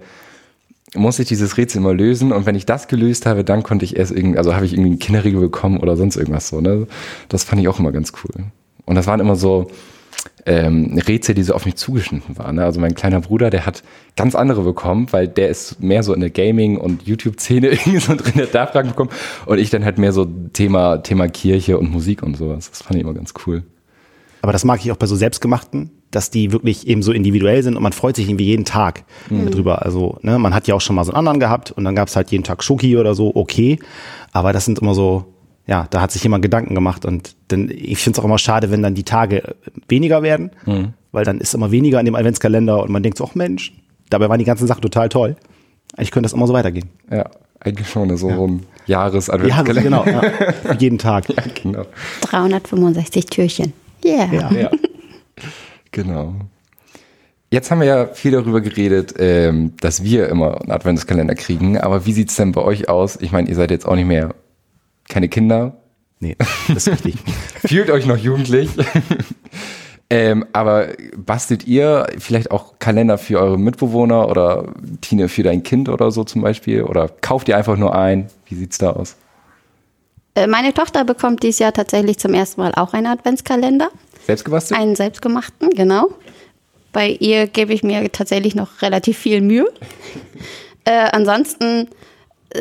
musste 0.95 1.21
ich 1.21 1.27
dieses 1.27 1.57
Rätsel 1.57 1.79
immer 1.79 1.93
lösen 1.93 2.31
und 2.31 2.45
wenn 2.45 2.55
ich 2.55 2.65
das 2.65 2.87
gelöst 2.87 3.25
habe, 3.25 3.43
dann 3.43 3.63
konnte 3.63 3.85
ich 3.85 3.97
erst 3.97 4.11
irgendwie, 4.11 4.37
also 4.37 4.55
habe 4.55 4.65
ich 4.65 4.73
irgendwie 4.73 4.91
einen 4.91 4.99
Kinderriegel 4.99 5.39
bekommen 5.39 5.79
oder 5.79 5.95
sonst 5.95 6.15
irgendwas 6.15 6.47
so. 6.49 6.61
Ne? 6.61 6.87
Das 7.29 7.43
fand 7.43 7.61
ich 7.61 7.67
auch 7.67 7.79
immer 7.79 7.91
ganz 7.91 8.13
cool. 8.23 8.45
Und 8.85 8.95
das 8.95 9.07
waren 9.07 9.19
immer 9.19 9.35
so 9.35 9.67
ähm, 10.45 10.99
Rätsel, 11.07 11.35
die 11.35 11.43
so 11.43 11.53
auf 11.53 11.65
mich 11.65 11.75
zugeschnitten 11.75 12.37
waren. 12.37 12.55
Ne? 12.55 12.63
Also 12.63 12.79
mein 12.79 12.93
kleiner 12.93 13.21
Bruder, 13.21 13.49
der 13.49 13.65
hat 13.65 13.83
ganz 14.15 14.35
andere 14.35 14.61
bekommen, 14.61 15.07
weil 15.11 15.27
der 15.27 15.49
ist 15.49 15.81
mehr 15.81 16.03
so 16.03 16.13
in 16.13 16.21
der 16.21 16.29
Gaming- 16.29 16.77
und 16.77 17.03
YouTube-Szene 17.03 17.67
irgendwie 17.71 17.99
so 17.99 18.15
drin, 18.15 18.33
der 18.35 18.47
hat 18.47 18.55
da 18.55 18.67
Fragen 18.67 18.89
bekommen. 18.89 19.09
Und 19.45 19.57
ich 19.57 19.69
dann 19.69 19.83
halt 19.83 19.97
mehr 19.97 20.11
so 20.11 20.25
Thema, 20.25 20.97
Thema 20.97 21.27
Kirche 21.27 21.77
und 21.77 21.91
Musik 21.91 22.21
und 22.23 22.37
sowas. 22.37 22.69
Das 22.69 22.81
fand 22.81 22.95
ich 22.95 23.01
immer 23.01 23.13
ganz 23.13 23.33
cool. 23.45 23.63
Aber 24.41 24.51
das 24.53 24.63
mag 24.63 24.79
ich 24.83 24.91
auch 24.91 24.97
bei 24.97 25.07
so 25.07 25.15
selbstgemachten, 25.15 25.89
dass 26.11 26.29
die 26.29 26.51
wirklich 26.51 26.85
eben 26.85 27.01
so 27.01 27.11
individuell 27.11 27.63
sind 27.63 27.75
und 27.75 27.81
man 27.81 27.93
freut 27.93 28.15
sich 28.15 28.29
irgendwie 28.29 28.45
jeden 28.45 28.63
Tag 28.63 29.03
drüber. 29.49 29.83
Also, 29.83 30.19
ne, 30.21 30.37
man 30.37 30.53
hat 30.53 30.67
ja 30.67 30.75
auch 30.75 30.81
schon 30.81 30.95
mal 30.95 31.03
so 31.03 31.11
einen 31.11 31.17
anderen 31.17 31.39
gehabt 31.39 31.71
und 31.71 31.83
dann 31.83 31.95
gab 31.95 32.09
es 32.09 32.15
halt 32.15 32.29
jeden 32.31 32.43
Tag 32.43 32.63
Schoki 32.63 32.95
oder 32.95 33.15
so, 33.15 33.35
okay. 33.35 33.79
Aber 34.33 34.53
das 34.53 34.65
sind 34.65 34.77
immer 34.77 34.93
so, 34.93 35.34
ja, 35.67 35.87
da 35.89 36.01
hat 36.01 36.11
sich 36.11 36.21
jemand 36.23 36.43
Gedanken 36.43 36.75
gemacht 36.75 37.05
und 37.05 37.35
dann, 37.47 37.69
ich 37.69 37.97
finde 37.99 38.17
es 38.17 38.19
auch 38.19 38.25
immer 38.25 38.37
schade, 38.37 38.69
wenn 38.71 38.83
dann 38.83 38.93
die 38.93 39.03
Tage 39.03 39.55
weniger 39.87 40.21
werden, 40.21 40.51
weil 41.11 41.25
dann 41.25 41.39
ist 41.39 41.53
immer 41.55 41.71
weniger 41.71 41.99
in 41.99 42.05
dem 42.05 42.15
Adventskalender 42.15 42.83
und 42.83 42.91
man 42.91 43.01
denkt 43.03 43.17
so, 43.17 43.25
ach 43.25 43.35
Mensch, 43.35 43.73
dabei 44.09 44.29
waren 44.29 44.39
die 44.39 44.45
ganzen 44.45 44.67
Sachen 44.67 44.81
total 44.81 45.09
toll. 45.09 45.35
Eigentlich 45.97 46.11
könnte 46.11 46.25
das 46.25 46.33
immer 46.33 46.45
so 46.47 46.53
weitergehen. 46.53 46.89
Ja, 47.09 47.29
eigentlich 47.59 47.89
schon 47.89 48.15
so 48.17 48.29
ein 48.29 48.63
jahres 48.85 49.27
Ja, 49.27 49.61
genau, 49.63 50.05
ja, 50.05 50.21
jeden 50.77 50.97
Tag. 50.97 51.29
Ja, 51.35 51.43
genau. 51.61 51.85
365 52.21 53.25
Türchen. 53.25 53.73
Yeah. 54.03 54.31
Ja. 54.31 54.51
Ja. 54.51 54.71
genau. 55.91 56.35
Jetzt 57.49 57.71
haben 57.71 57.79
wir 57.79 57.87
ja 57.87 58.07
viel 58.07 58.31
darüber 58.31 58.61
geredet, 58.61 59.15
ähm, 59.17 59.73
dass 59.79 60.03
wir 60.03 60.29
immer 60.29 60.61
einen 60.61 60.71
Adventskalender 60.71 61.35
kriegen. 61.35 61.77
Aber 61.77 62.05
wie 62.05 62.11
sieht's 62.11 62.35
denn 62.35 62.51
bei 62.51 62.61
euch 62.61 62.89
aus? 62.89 63.17
Ich 63.21 63.31
meine, 63.31 63.47
ihr 63.47 63.55
seid 63.55 63.71
jetzt 63.71 63.87
auch 63.87 63.95
nicht 63.95 64.07
mehr 64.07 64.35
keine 65.07 65.29
Kinder. 65.29 65.77
Nee, 66.19 66.35
das 66.67 66.87
ist 66.87 66.89
richtig. 66.89 67.15
Fühlt 67.67 67.89
euch 67.89 68.05
noch 68.05 68.17
jugendlich. 68.17 68.69
ähm, 70.09 70.45
aber 70.53 70.89
bastelt 71.15 71.67
ihr 71.67 72.07
vielleicht 72.17 72.51
auch 72.51 72.79
Kalender 72.79 73.17
für 73.17 73.39
eure 73.39 73.59
Mitbewohner 73.59 74.29
oder 74.29 74.73
Tine 75.01 75.29
für 75.29 75.43
dein 75.43 75.63
Kind 75.63 75.89
oder 75.89 76.11
so 76.11 76.23
zum 76.23 76.41
Beispiel? 76.41 76.83
Oder 76.83 77.09
kauft 77.09 77.47
ihr 77.47 77.57
einfach 77.57 77.77
nur 77.77 77.95
ein? 77.95 78.29
Wie 78.47 78.55
sieht's 78.55 78.77
da 78.77 78.91
aus? 78.91 79.17
Äh, 80.35 80.47
Meine 80.47 80.73
Tochter 80.73 81.03
bekommt 81.03 81.43
dieses 81.43 81.59
Jahr 81.59 81.73
tatsächlich 81.73 82.17
zum 82.17 82.33
ersten 82.33 82.61
Mal 82.61 82.73
auch 82.75 82.93
einen 82.93 83.07
Adventskalender. 83.07 83.89
Selbst 84.25 84.45
gebastelt? 84.45 84.79
Einen 84.79 84.95
selbstgemachten, 84.95 85.69
genau. 85.71 86.09
Bei 86.91 87.09
ihr 87.09 87.47
gebe 87.47 87.73
ich 87.73 87.83
mir 87.83 88.09
tatsächlich 88.11 88.55
noch 88.55 88.81
relativ 88.81 89.17
viel 89.17 89.41
Mühe. 89.41 89.67
Äh, 90.87 91.09
ansonsten 91.13 91.89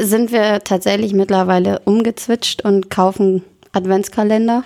sind 0.00 0.32
wir 0.32 0.60
tatsächlich 0.64 1.12
mittlerweile 1.14 1.80
umgezwitscht 1.80 2.62
und 2.62 2.90
kaufen 2.90 3.42
Adventskalender 3.72 4.64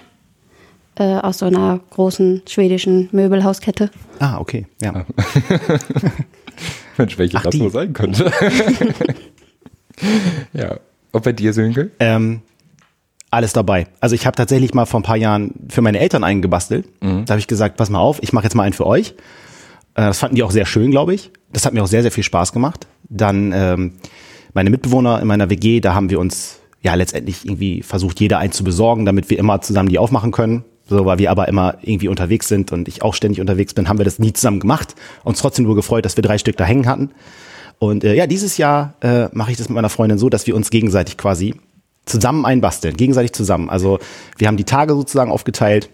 äh, 0.97 1.17
aus 1.19 1.39
so 1.39 1.47
einer 1.47 1.81
großen 1.91 2.43
schwedischen 2.49 3.09
Möbelhauskette. 3.13 3.91
Ah, 4.19 4.39
okay, 4.39 4.67
ja. 4.83 5.05
Mensch, 6.97 7.17
welche 7.19 7.37
Ach, 7.39 7.43
das 7.43 7.53
die. 7.53 7.61
nur 7.61 7.71
sein 7.71 7.93
könnte. 7.93 8.33
ja. 10.53 10.79
Und 11.13 11.25
bei 11.25 11.33
dir, 11.33 11.53
Sönke? 11.53 11.91
Ähm, 12.01 12.43
alles 13.31 13.53
dabei. 13.53 13.87
Also 14.01 14.15
ich 14.15 14.27
habe 14.27 14.37
tatsächlich 14.37 14.75
mal 14.75 14.87
vor 14.87 15.01
ein 15.01 15.05
paar 15.05 15.17
Jahren 15.17 15.55
für 15.69 15.83
meine 15.83 16.01
Eltern 16.01 16.25
einen 16.25 16.43
gebastelt. 16.43 16.89
Da 17.01 17.25
habe 17.29 17.39
ich 17.39 17.47
gesagt, 17.47 17.77
pass 17.77 17.91
mal 17.91 18.01
auf, 18.01 18.23
ich 18.23 18.33
mache 18.33 18.45
jetzt 18.45 18.55
mal 18.55 18.65
einen 18.65 18.73
für 18.73 18.87
euch. 18.87 19.15
Äh, 19.95 20.03
das 20.07 20.19
fanden 20.19 20.37
die 20.37 20.43
auch 20.43 20.51
sehr 20.51 20.67
schön, 20.67 20.91
glaube 20.91 21.15
ich. 21.15 21.31
Das 21.53 21.67
hat 21.67 21.75
mir 21.75 21.83
auch 21.83 21.89
sehr, 21.89 22.03
sehr 22.03 22.13
viel 22.13 22.25
Spaß 22.25 22.53
gemacht. 22.53 22.87
Dann 23.09 23.53
ähm, 23.55 23.93
meine 24.55 24.71
Mitbewohner 24.71 25.21
in 25.21 25.27
meiner 25.27 25.51
WG, 25.51 25.81
da 25.81 25.95
haben 25.95 26.11
wir 26.11 26.19
uns 26.19 26.61
ja 26.83 26.95
letztendlich 26.95 27.45
irgendwie 27.45 27.83
versucht, 27.83 28.21
jeder 28.21 28.39
einen 28.39 28.53
zu 28.53 28.65
besorgen, 28.65 29.05
damit 29.05 29.31
wir 29.31 29.39
immer 29.39 29.61
zusammen 29.61 29.89
die 29.89 29.99
aufmachen 29.99 30.31
können. 30.31 30.65
So, 30.89 31.05
weil 31.05 31.19
wir 31.19 31.31
aber 31.31 31.49
immer 31.49 31.77
irgendwie 31.83 32.09
unterwegs 32.09 32.49
sind 32.49 32.73
und 32.73 32.89
ich 32.89 33.03
auch 33.03 33.13
ständig 33.13 33.43
unterwegs 33.43 33.75
bin, 33.75 33.91
haben 33.91 33.99
wir 33.99 34.07
das 34.07 34.19
nie 34.19 34.33
zusammen 34.33 34.59
gemacht. 34.59 34.95
Uns 35.23 35.39
trotzdem 35.39 35.67
nur 35.67 35.75
gefreut, 35.75 36.07
dass 36.07 36.17
wir 36.17 36.23
drei 36.23 36.39
Stück 36.39 36.57
da 36.57 36.65
hängen 36.65 36.87
hatten. 36.87 37.11
Und 37.79 38.05
äh, 38.05 38.15
ja, 38.15 38.27
dieses 38.27 38.57
Jahr 38.57 38.95
äh, 39.03 39.29
mache 39.33 39.51
ich 39.51 39.59
das 39.59 39.69
mit 39.69 39.75
meiner 39.75 39.91
Freundin 39.91 40.19
so, 40.19 40.31
dass 40.31 40.47
wir 40.47 40.57
uns 40.57 40.71
gegenseitig 40.71 41.19
quasi 41.19 41.55
zusammen 42.07 42.47
einbasteln, 42.47 42.97
gegenseitig 42.97 43.33
zusammen. 43.33 43.69
Also 43.69 43.99
wir 44.39 44.49
haben 44.49 44.57
die 44.57 44.65
Tage 44.65 44.95
sozusagen 44.95 45.31
aufgeteilt 45.31 45.91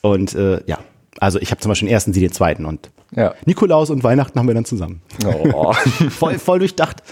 und 0.00 0.34
äh, 0.36 0.60
ja, 0.66 0.78
also 1.20 1.38
ich 1.40 1.50
habe 1.50 1.60
zum 1.60 1.70
Beispiel 1.70 1.88
den 1.88 1.92
ersten, 1.94 2.12
sie 2.12 2.20
den 2.20 2.32
zweiten 2.32 2.64
und 2.64 2.90
Ja. 3.14 3.34
Nikolaus 3.44 3.90
und 3.90 4.02
Weihnachten 4.04 4.38
haben 4.38 4.46
wir 4.46 4.54
dann 4.54 4.64
zusammen. 4.64 5.00
Oh. 5.52 5.72
Voll, 6.10 6.38
voll 6.38 6.58
durchdacht. 6.58 7.02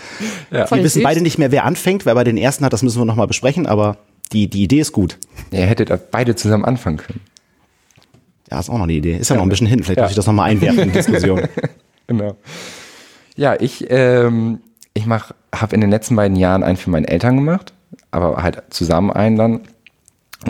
Ja. 0.50 0.70
Wir 0.70 0.82
wissen 0.84 1.02
beide 1.02 1.20
nicht 1.20 1.38
mehr, 1.38 1.50
wer 1.52 1.64
anfängt, 1.64 2.06
wer 2.06 2.14
bei 2.14 2.24
den 2.24 2.36
ersten 2.36 2.64
hat, 2.64 2.72
das 2.72 2.82
müssen 2.82 3.00
wir 3.00 3.04
nochmal 3.04 3.26
besprechen, 3.26 3.66
aber 3.66 3.96
die, 4.32 4.48
die 4.48 4.62
Idee 4.64 4.80
ist 4.80 4.92
gut. 4.92 5.18
Ihr 5.50 5.66
hättet 5.66 6.10
beide 6.10 6.34
zusammen 6.34 6.64
anfangen 6.64 6.96
können. 6.98 7.20
Ja, 8.50 8.58
ist 8.60 8.68
auch 8.68 8.74
noch 8.76 8.84
eine 8.84 8.92
Idee. 8.92 9.16
Ist 9.16 9.30
ja, 9.30 9.36
noch 9.36 9.42
ein 9.42 9.48
bisschen 9.48 9.66
hin. 9.66 9.82
Vielleicht 9.82 9.98
Ja. 9.98 10.02
muss 10.04 10.10
ich 10.12 10.16
das 10.16 10.26
nochmal 10.26 10.50
einwerfen 10.50 10.80
in 10.80 10.88
die 10.88 10.94
Diskussion. 10.94 11.42
Genau. 12.06 12.36
Ja, 13.34 13.56
ich, 13.58 13.86
ähm, 13.88 14.60
ich 14.92 15.06
mach, 15.06 15.32
habe 15.54 15.74
in 15.74 15.80
den 15.80 15.88
letzten 15.90 16.14
beiden 16.16 16.36
Jahren 16.36 16.62
einen 16.62 16.76
für 16.76 16.90
meine 16.90 17.08
Eltern 17.08 17.36
gemacht, 17.36 17.72
aber 18.10 18.42
halt 18.42 18.62
zusammen 18.68 19.10
einen 19.10 19.36
dann. 19.36 19.60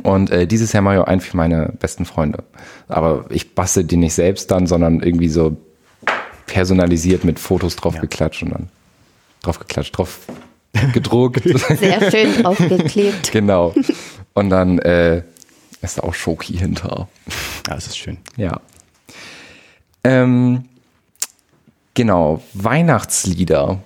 Und 0.03 0.31
äh, 0.31 0.47
dieses 0.47 0.73
Jahr 0.73 0.83
mache 0.83 0.95
ich 0.97 1.01
auch 1.01 1.07
einen 1.07 1.21
für 1.21 1.37
meine 1.37 1.73
besten 1.79 2.05
Freunde. 2.05 2.43
Aber 2.89 3.27
ich 3.31 3.55
bastel 3.55 3.85
den 3.85 4.01
nicht 4.01 4.15
selbst 4.15 4.51
dann, 4.51 4.67
sondern 4.67 5.01
irgendwie 5.01 5.29
so 5.29 5.57
personalisiert 6.47 7.25
mit 7.25 7.39
Fotos 7.39 7.77
drauf 7.77 7.95
Ja. 7.95 8.01
geklatscht 8.01 8.43
und 8.43 8.51
dann 8.51 8.69
drauf 9.43 9.59
geklatscht, 9.59 9.97
drauf 9.97 10.19
gedruckt. 10.93 11.43
Sehr 11.79 12.11
schön 12.11 12.43
draufgeklebt. 12.43 13.31
genau. 13.33 13.75
Und 14.35 14.51
dann 14.51 14.79
äh, 14.81 15.23
ist 15.81 15.99
da 15.99 16.03
auch 16.03 16.15
Schoki 16.15 16.57
hinter. 16.57 17.09
Ja, 17.69 17.75
das 17.75 17.87
ist 17.87 17.99
schön. 17.99 18.19
Ja. 18.37 18.61
Ähm, 20.03 20.65
genau, 21.95 22.43
Weihnachtslieder. 22.55 23.79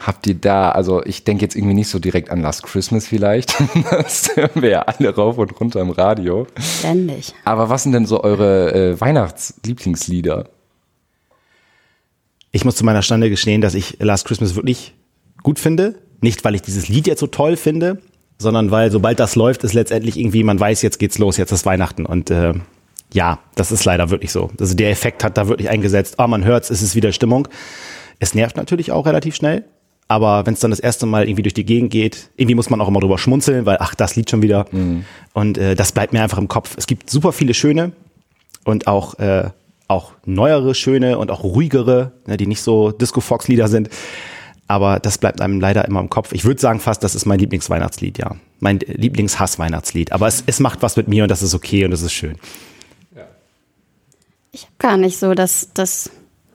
Habt 0.00 0.26
ihr 0.26 0.34
da, 0.34 0.70
also 0.70 1.04
ich 1.04 1.24
denke 1.24 1.42
jetzt 1.42 1.54
irgendwie 1.54 1.74
nicht 1.74 1.88
so 1.88 1.98
direkt 1.98 2.30
an 2.30 2.40
Last 2.40 2.62
Christmas 2.62 3.06
vielleicht. 3.06 3.54
Das 3.90 4.34
hören 4.34 4.62
wir 4.62 4.70
ja 4.70 4.82
alle 4.82 5.14
rauf 5.14 5.36
und 5.36 5.60
runter 5.60 5.80
im 5.80 5.90
Radio. 5.90 6.46
Ständig. 6.58 7.34
Aber 7.44 7.68
was 7.68 7.82
sind 7.82 7.92
denn 7.92 8.06
so 8.06 8.22
eure 8.22 8.72
äh, 8.72 9.00
Weihnachtslieblingslieder? 9.00 10.48
Ich 12.50 12.64
muss 12.64 12.76
zu 12.76 12.84
meiner 12.84 13.02
Stande 13.02 13.28
gestehen, 13.28 13.60
dass 13.60 13.74
ich 13.74 13.98
Last 14.00 14.26
Christmas 14.26 14.56
wirklich 14.56 14.94
gut 15.42 15.58
finde. 15.58 15.96
Nicht, 16.22 16.44
weil 16.44 16.54
ich 16.54 16.62
dieses 16.62 16.88
Lied 16.88 17.06
jetzt 17.06 17.20
so 17.20 17.26
toll 17.26 17.56
finde, 17.56 18.00
sondern 18.38 18.70
weil 18.70 18.90
sobald 18.90 19.20
das 19.20 19.36
läuft, 19.36 19.64
ist 19.64 19.74
letztendlich 19.74 20.18
irgendwie, 20.18 20.44
man 20.44 20.58
weiß, 20.58 20.80
jetzt 20.82 20.98
geht's 20.98 21.18
los, 21.18 21.36
jetzt 21.36 21.52
ist 21.52 21.66
Weihnachten. 21.66 22.06
Und 22.06 22.30
äh, 22.30 22.54
ja, 23.12 23.38
das 23.54 23.70
ist 23.70 23.84
leider 23.84 24.10
wirklich 24.10 24.32
so. 24.32 24.50
Also 24.58 24.74
der 24.74 24.90
Effekt 24.90 25.24
hat 25.24 25.36
da 25.36 25.48
wirklich 25.48 25.68
eingesetzt. 25.68 26.18
Ah, 26.18 26.26
man 26.26 26.44
hört's, 26.44 26.70
es 26.70 26.80
ist 26.80 26.94
wieder 26.94 27.12
Stimmung. 27.12 27.48
Es 28.18 28.34
nervt 28.34 28.56
natürlich 28.56 28.92
auch 28.92 29.06
relativ 29.06 29.34
schnell. 29.36 29.64
Aber 30.10 30.44
wenn 30.44 30.54
es 30.54 30.60
dann 30.60 30.72
das 30.72 30.80
erste 30.80 31.06
Mal 31.06 31.28
irgendwie 31.28 31.44
durch 31.44 31.54
die 31.54 31.64
Gegend 31.64 31.92
geht, 31.92 32.30
irgendwie 32.36 32.56
muss 32.56 32.68
man 32.68 32.80
auch 32.80 32.88
immer 32.88 32.98
drüber 32.98 33.16
schmunzeln, 33.16 33.64
weil 33.64 33.76
ach, 33.78 33.94
das 33.94 34.16
Lied 34.16 34.28
schon 34.28 34.42
wieder. 34.42 34.66
Und 35.34 35.56
äh, 35.56 35.76
das 35.76 35.92
bleibt 35.92 36.12
mir 36.12 36.20
einfach 36.20 36.38
im 36.38 36.48
Kopf. 36.48 36.74
Es 36.76 36.88
gibt 36.88 37.08
super 37.08 37.30
viele 37.30 37.54
schöne 37.54 37.92
und 38.64 38.88
auch, 38.88 39.20
äh, 39.20 39.50
auch 39.86 40.14
neuere, 40.24 40.74
schöne 40.74 41.16
und 41.16 41.30
auch 41.30 41.44
ruhigere, 41.44 42.10
ne, 42.26 42.36
die 42.36 42.48
nicht 42.48 42.60
so 42.60 42.90
Disco-Fox-Lieder 42.90 43.68
sind. 43.68 43.88
Aber 44.66 44.98
das 44.98 45.18
bleibt 45.18 45.40
einem 45.40 45.60
leider 45.60 45.84
immer 45.84 46.00
im 46.00 46.10
Kopf. 46.10 46.32
Ich 46.32 46.44
würde 46.44 46.60
sagen 46.60 46.80
fast, 46.80 47.04
das 47.04 47.14
ist 47.14 47.24
mein 47.24 47.38
Lieblingsweihnachtslied, 47.38 48.18
ja. 48.18 48.34
Mein 48.58 48.80
Lieblingshass-Weihnachtslied. 48.80 50.10
Aber 50.10 50.26
es, 50.26 50.42
es 50.44 50.58
macht 50.58 50.82
was 50.82 50.96
mit 50.96 51.06
mir 51.06 51.22
und 51.22 51.30
das 51.30 51.40
ist 51.40 51.54
okay 51.54 51.84
und 51.84 51.92
das 51.92 52.02
ist 52.02 52.12
schön. 52.12 52.34
Ich 54.50 54.62
habe 54.62 54.72
gar 54.78 54.96
nicht 54.96 55.18
so 55.18 55.34
das, 55.34 55.70
das 55.72 56.10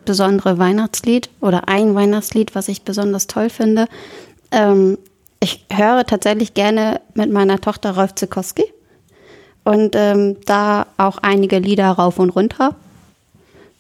besondere 0.06 0.58
Weihnachtslied 0.58 1.30
oder 1.42 1.68
ein 1.68 1.96
Weihnachtslied, 1.96 2.56
was 2.56 2.68
ich 2.68 2.84
besonders 2.84 3.28
toll 3.28 3.50
finde. 3.50 3.88
Ähm, 4.52 4.98
ich 5.40 5.66
höre 5.72 6.06
tatsächlich 6.06 6.54
gerne 6.54 7.02
mit 7.14 7.32
meiner 7.32 7.60
Tochter 7.60 7.96
Rolf 7.96 8.16
Zukowski 8.16 8.64
und 9.64 9.96
ähm, 9.96 10.38
da 10.46 10.88
auch 10.98 11.18
einige 11.18 11.60
Lieder 11.60 11.90
rauf 11.90 12.20
und 12.20 12.30
runter. 12.30 12.76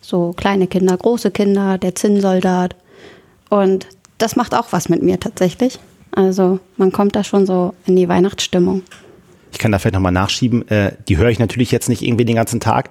So 0.01 0.34
kleine 0.34 0.67
Kinder, 0.67 0.98
große 0.98 1.32
Kinder, 1.32 1.77
der 1.77 1.96
Zinnsoldat. 1.96 2.75
Und 3.50 3.88
das 4.17 4.36
macht 4.36 4.53
auch 4.53 4.67
was 4.72 4.89
mit 4.89 5.01
mir 5.01 5.20
tatsächlich. 5.20 5.79
Also 6.12 6.60
man 6.77 6.91
kommt 6.91 7.15
da 7.15 7.24
schon 7.24 7.46
so 7.46 7.74
in 7.86 7.96
die 7.96 8.08
Weihnachtsstimmung. 8.08 8.84
Ich 9.51 9.60
kann 9.60 9.72
da 9.72 9.79
vielleicht 9.79 9.96
nochmal 9.96 10.12
nachschieben. 10.12 10.67
Äh, 10.70 10.94
die 11.08 11.17
höre 11.17 11.29
ich 11.29 11.39
natürlich 11.39 11.72
jetzt 11.72 11.89
nicht 11.89 12.01
irgendwie 12.01 12.25
den 12.25 12.36
ganzen 12.36 12.60
Tag. 12.60 12.89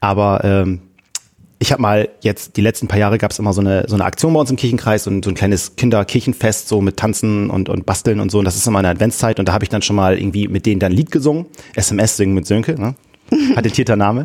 Aber 0.00 0.40
ähm, 0.42 0.80
ich 1.62 1.70
habe 1.70 1.80
mal 1.80 2.08
jetzt, 2.22 2.56
die 2.56 2.60
letzten 2.60 2.88
paar 2.88 2.98
Jahre 2.98 3.18
gab 3.18 3.30
es 3.30 3.38
immer 3.38 3.52
so 3.52 3.60
eine, 3.60 3.84
so 3.86 3.94
eine 3.94 4.04
Aktion 4.04 4.34
bei 4.34 4.40
uns 4.40 4.50
im 4.50 4.56
Kirchenkreis 4.56 5.06
und 5.06 5.24
so 5.24 5.30
ein 5.30 5.36
kleines 5.36 5.76
Kinderkirchenfest, 5.76 6.66
so 6.66 6.80
mit 6.80 6.96
Tanzen 6.96 7.50
und, 7.50 7.68
und 7.68 7.86
Basteln 7.86 8.18
und 8.18 8.32
so. 8.32 8.40
Und 8.40 8.46
das 8.46 8.56
ist 8.56 8.66
immer 8.66 8.80
eine 8.80 8.88
Adventszeit. 8.88 9.38
Und 9.38 9.46
da 9.46 9.52
habe 9.52 9.64
ich 9.64 9.68
dann 9.68 9.80
schon 9.80 9.94
mal 9.94 10.18
irgendwie 10.18 10.48
mit 10.48 10.66
denen 10.66 10.80
dann 10.80 10.90
ein 10.90 10.96
Lied 10.96 11.12
gesungen. 11.12 11.46
SMS 11.76 12.16
singen 12.16 12.34
mit 12.34 12.46
Sönke, 12.46 12.74
ne? 12.74 12.96
patentierter 13.54 13.94
Name. 13.94 14.24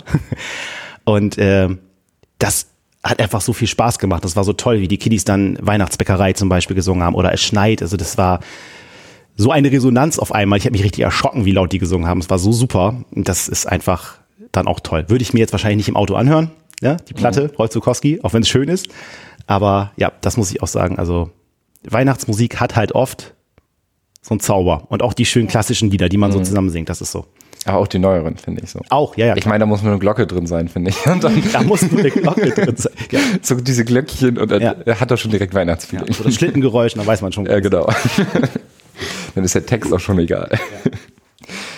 Und 1.05 1.35
ähm, 1.37 1.77
das 2.39 2.69
hat 3.03 3.21
einfach 3.21 3.41
so 3.41 3.53
viel 3.53 3.67
Spaß 3.67 3.99
gemacht. 3.99 4.25
Das 4.25 4.35
war 4.35 4.43
so 4.43 4.53
toll, 4.53 4.81
wie 4.81 4.87
die 4.87 4.97
Kiddies 4.97 5.23
dann 5.23 5.59
Weihnachtsbäckerei 5.61 6.33
zum 6.33 6.49
Beispiel 6.49 6.75
gesungen 6.75 7.03
haben 7.03 7.13
oder 7.13 7.31
es 7.31 7.43
schneit. 7.43 7.83
Also 7.83 7.97
das 7.97 8.17
war 8.17 8.39
so 9.35 9.51
eine 9.51 9.71
Resonanz 9.71 10.17
auf 10.17 10.33
einmal. 10.33 10.57
Ich 10.57 10.65
habe 10.65 10.71
mich 10.71 10.83
richtig 10.83 11.03
erschrocken, 11.03 11.45
wie 11.45 11.51
laut 11.51 11.71
die 11.71 11.77
gesungen 11.77 12.07
haben. 12.07 12.19
Es 12.19 12.31
war 12.31 12.39
so 12.39 12.51
super. 12.51 13.03
Und 13.11 13.29
das 13.29 13.47
ist 13.47 13.67
einfach 13.67 14.17
dann 14.51 14.65
auch 14.65 14.79
toll. 14.79 15.05
Würde 15.07 15.21
ich 15.21 15.33
mir 15.33 15.39
jetzt 15.39 15.51
wahrscheinlich 15.51 15.77
nicht 15.77 15.89
im 15.89 15.95
Auto 15.95 16.15
anhören, 16.15 16.49
ja, 16.81 16.95
die 16.95 17.13
Platte, 17.13 17.51
Rolf 17.57 17.71
Zukowski, 17.71 18.19
auch 18.23 18.33
wenn 18.33 18.41
es 18.43 18.49
schön 18.49 18.69
ist. 18.69 18.87
Aber 19.47 19.91
ja, 19.97 20.11
das 20.21 20.37
muss 20.37 20.51
ich 20.51 20.61
auch 20.61 20.67
sagen. 20.67 20.99
Also 20.99 21.29
Weihnachtsmusik 21.89 22.59
hat 22.59 22.75
halt 22.75 22.91
oft 22.93 23.33
so 24.21 24.31
einen 24.31 24.39
Zauber. 24.41 24.85
Und 24.89 25.01
auch 25.01 25.13
die 25.13 25.25
schönen 25.25 25.47
klassischen 25.47 25.89
Lieder, 25.89 26.09
die 26.09 26.17
man 26.17 26.31
so 26.31 26.39
zusammen 26.41 26.69
singt, 26.69 26.89
das 26.89 27.01
ist 27.01 27.11
so. 27.11 27.25
Aber 27.65 27.79
auch 27.79 27.87
die 27.87 27.99
neueren, 27.99 28.37
finde 28.37 28.61
ich 28.63 28.69
so. 28.69 28.79
Auch, 28.89 29.17
ja, 29.17 29.25
ja. 29.27 29.35
Ich 29.35 29.45
meine, 29.45 29.59
da 29.59 29.65
muss 29.65 29.81
nur 29.81 29.91
eine 29.91 29.99
Glocke 29.99 30.25
drin 30.27 30.47
sein, 30.47 30.67
finde 30.69 30.91
ich. 30.91 30.97
Da 31.53 31.63
muss 31.63 31.89
nur 31.89 31.99
eine 31.99 32.11
Glocke 32.11 32.49
drin 32.51 32.75
sein. 32.77 32.93
Ja. 33.11 33.19
so 33.41 33.55
diese 33.55 33.83
Glöckchen 33.83 34.37
und 34.37 34.51
dann 34.51 34.61
Ja. 34.61 34.75
er 34.85 34.99
hat 34.99 35.11
er 35.11 35.17
schon 35.17 35.31
direkt 35.31 35.53
Weihnachtsfeeling. 35.53 36.13
So 36.13 36.23
das 36.23 36.35
Schlittengeräusch, 36.35 36.93
dann 36.93 37.05
weiß 37.05 37.21
man 37.21 37.31
schon. 37.33 37.45
Ja, 37.47 37.59
genau. 37.59 37.89
Dann 39.35 39.43
ist 39.43 39.55
der 39.55 39.65
Text 39.65 39.91
auch 39.93 39.99
schon 39.99 40.19
egal. 40.19 40.49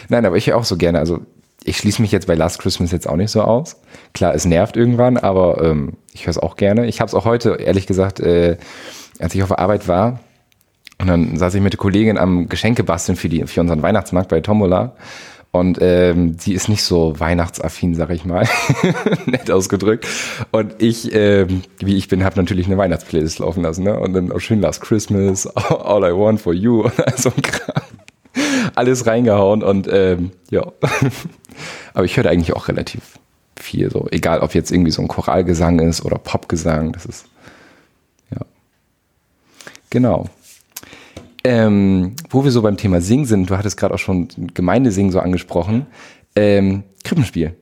Nein, 0.10 0.26
aber 0.26 0.38
ich 0.38 0.48
höre 0.48 0.58
auch 0.58 0.64
so 0.64 0.78
gerne. 0.78 1.00
Also 1.00 1.22
ich 1.64 1.78
schließe 1.78 2.02
mich 2.02 2.12
jetzt 2.12 2.28
bei 2.28 2.36
Last 2.36 2.60
Christmas 2.60 2.92
jetzt 2.92 3.08
auch 3.08 3.16
nicht 3.16 3.32
so 3.32 3.42
aus. 3.42 3.78
Klar, 4.14 4.34
es 4.34 4.46
nervt 4.46 4.78
irgendwann, 4.78 5.18
aber 5.18 5.64
ähm, 5.64 5.94
ich 6.14 6.26
höre 6.26 6.32
es 6.32 6.38
auch 6.38 6.56
gerne. 6.56 6.88
Ich 6.88 7.02
habe 7.02 7.10
es 7.10 7.14
auch 7.14 7.26
heute, 7.26 7.56
ehrlich 7.56 7.86
gesagt, 7.86 8.20
äh, 8.20 8.58
als 9.20 9.36
ich 9.36 9.44
auf 9.44 9.50
der 9.50 9.60
Arbeit 9.60 9.88
war, 9.88 10.20
und 11.00 11.08
dann 11.08 11.38
saß 11.38 11.56
ich 11.56 11.62
mit 11.62 11.74
der 11.74 11.78
Kollegin 11.78 12.18
am 12.18 12.50
Geschenke 12.50 12.84
basteln 12.84 13.16
für, 13.16 13.30
die, 13.30 13.48
für 13.48 13.62
unseren 13.62 13.82
Weihnachtsmarkt 13.82 14.30
bei 14.30 14.42
Tombola. 14.42 14.96
Und 15.52 15.80
ähm, 15.82 16.38
sie 16.38 16.54
ist 16.54 16.70
nicht 16.70 16.84
so 16.84 17.20
weihnachtsaffin, 17.20 17.96
sag 17.96 18.12
ich 18.12 18.24
mal. 18.24 18.48
Nett 19.26 19.50
ausgedrückt. 19.50 20.06
Und 20.52 20.76
ich, 20.78 21.16
ähm, 21.16 21.64
wie 21.80 21.98
ich 21.98 22.08
bin, 22.08 22.24
habe 22.24 22.36
natürlich 22.36 22.68
eine 22.68 22.78
Weihnachtsplaylist 22.78 23.40
laufen 23.40 23.64
lassen. 23.64 23.84
Ne? 23.84 24.00
Und 24.00 24.14
dann 24.14 24.32
auch 24.32 24.40
schön 24.40 24.62
Last 24.62 24.82
Christmas, 24.82 25.48
All 25.56 26.04
I 26.04 26.16
Want 26.16 26.42
for 26.42 26.54
You 26.54 26.84
und 26.84 27.00
all 27.08 27.18
so 27.18 27.32
ein 27.36 27.42
Kram. 27.42 27.89
Alles 28.76 29.06
reingehauen 29.08 29.64
und 29.64 29.88
ähm, 29.92 30.32
ja. 30.50 30.72
Aber 31.94 32.06
ich 32.06 32.16
höre 32.18 32.28
eigentlich 32.28 32.56
auch 32.56 32.68
relativ 32.68 33.20
viel 33.58 33.92
so. 33.92 34.08
Egal, 34.12 34.40
ob 34.40 34.54
jetzt 34.54 34.72
irgendwie 34.72 34.92
so 34.92 35.02
ein 35.02 35.08
Choralgesang 35.08 35.80
ist 35.80 36.04
oder 36.06 36.18
Popgesang. 36.18 36.94
Das 36.94 37.06
ist, 37.06 37.26
ja. 38.32 38.42
Genau. 39.90 40.26
Ähm, 41.44 42.16
wo 42.30 42.44
wir 42.44 42.52
so 42.52 42.62
beim 42.62 42.78
Thema 42.78 43.02
Singen 43.02 43.26
sind, 43.26 43.50
du 43.50 43.58
hattest 43.58 43.78
gerade 43.78 43.94
auch 43.94 44.00
schon 44.00 44.28
Gemeindesingen 44.54 45.12
so 45.12 45.20
angesprochen. 45.20 45.88
Ähm, 46.36 46.84
Krippenspiel. 47.04 47.56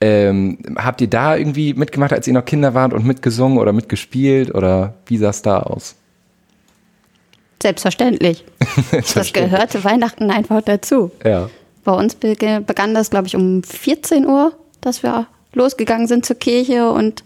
Ähm, 0.00 0.58
habt 0.76 1.00
ihr 1.00 1.10
da 1.10 1.36
irgendwie 1.36 1.74
mitgemacht, 1.74 2.12
als 2.12 2.26
ihr 2.26 2.34
noch 2.34 2.44
Kinder 2.44 2.74
wart 2.74 2.92
und 2.92 3.04
mitgesungen 3.04 3.58
oder 3.58 3.72
mitgespielt 3.72 4.54
oder 4.54 4.94
wie 5.06 5.16
sah 5.16 5.30
es 5.30 5.42
da 5.42 5.60
aus? 5.60 5.96
Selbstverständlich. 7.62 8.44
Das 9.14 9.32
gehörte 9.32 9.82
Weihnachten 9.82 10.30
einfach 10.30 10.62
dazu. 10.62 11.10
Ja. 11.24 11.50
Bei 11.84 11.92
uns 11.92 12.14
begann 12.14 12.94
das, 12.94 13.10
glaube 13.10 13.26
ich, 13.26 13.34
um 13.34 13.62
14 13.62 14.26
Uhr, 14.26 14.52
dass 14.80 15.02
wir 15.02 15.26
losgegangen 15.52 16.06
sind 16.06 16.24
zur 16.24 16.36
Kirche 16.36 16.90
und 16.90 17.24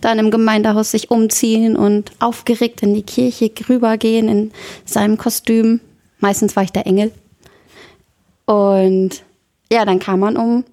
dann 0.00 0.18
im 0.18 0.30
Gemeindehaus 0.30 0.90
sich 0.92 1.10
umziehen 1.10 1.76
und 1.76 2.12
aufgeregt 2.20 2.82
in 2.82 2.94
die 2.94 3.02
Kirche 3.02 3.50
rübergehen 3.68 4.28
in 4.28 4.52
seinem 4.84 5.18
Kostüm. 5.18 5.80
Meistens 6.20 6.54
war 6.54 6.62
ich 6.62 6.72
der 6.72 6.86
Engel. 6.86 7.10
Und 8.44 9.22
ja, 9.72 9.84
dann 9.84 9.98
kam 9.98 10.20
man 10.20 10.36
um 10.36 10.64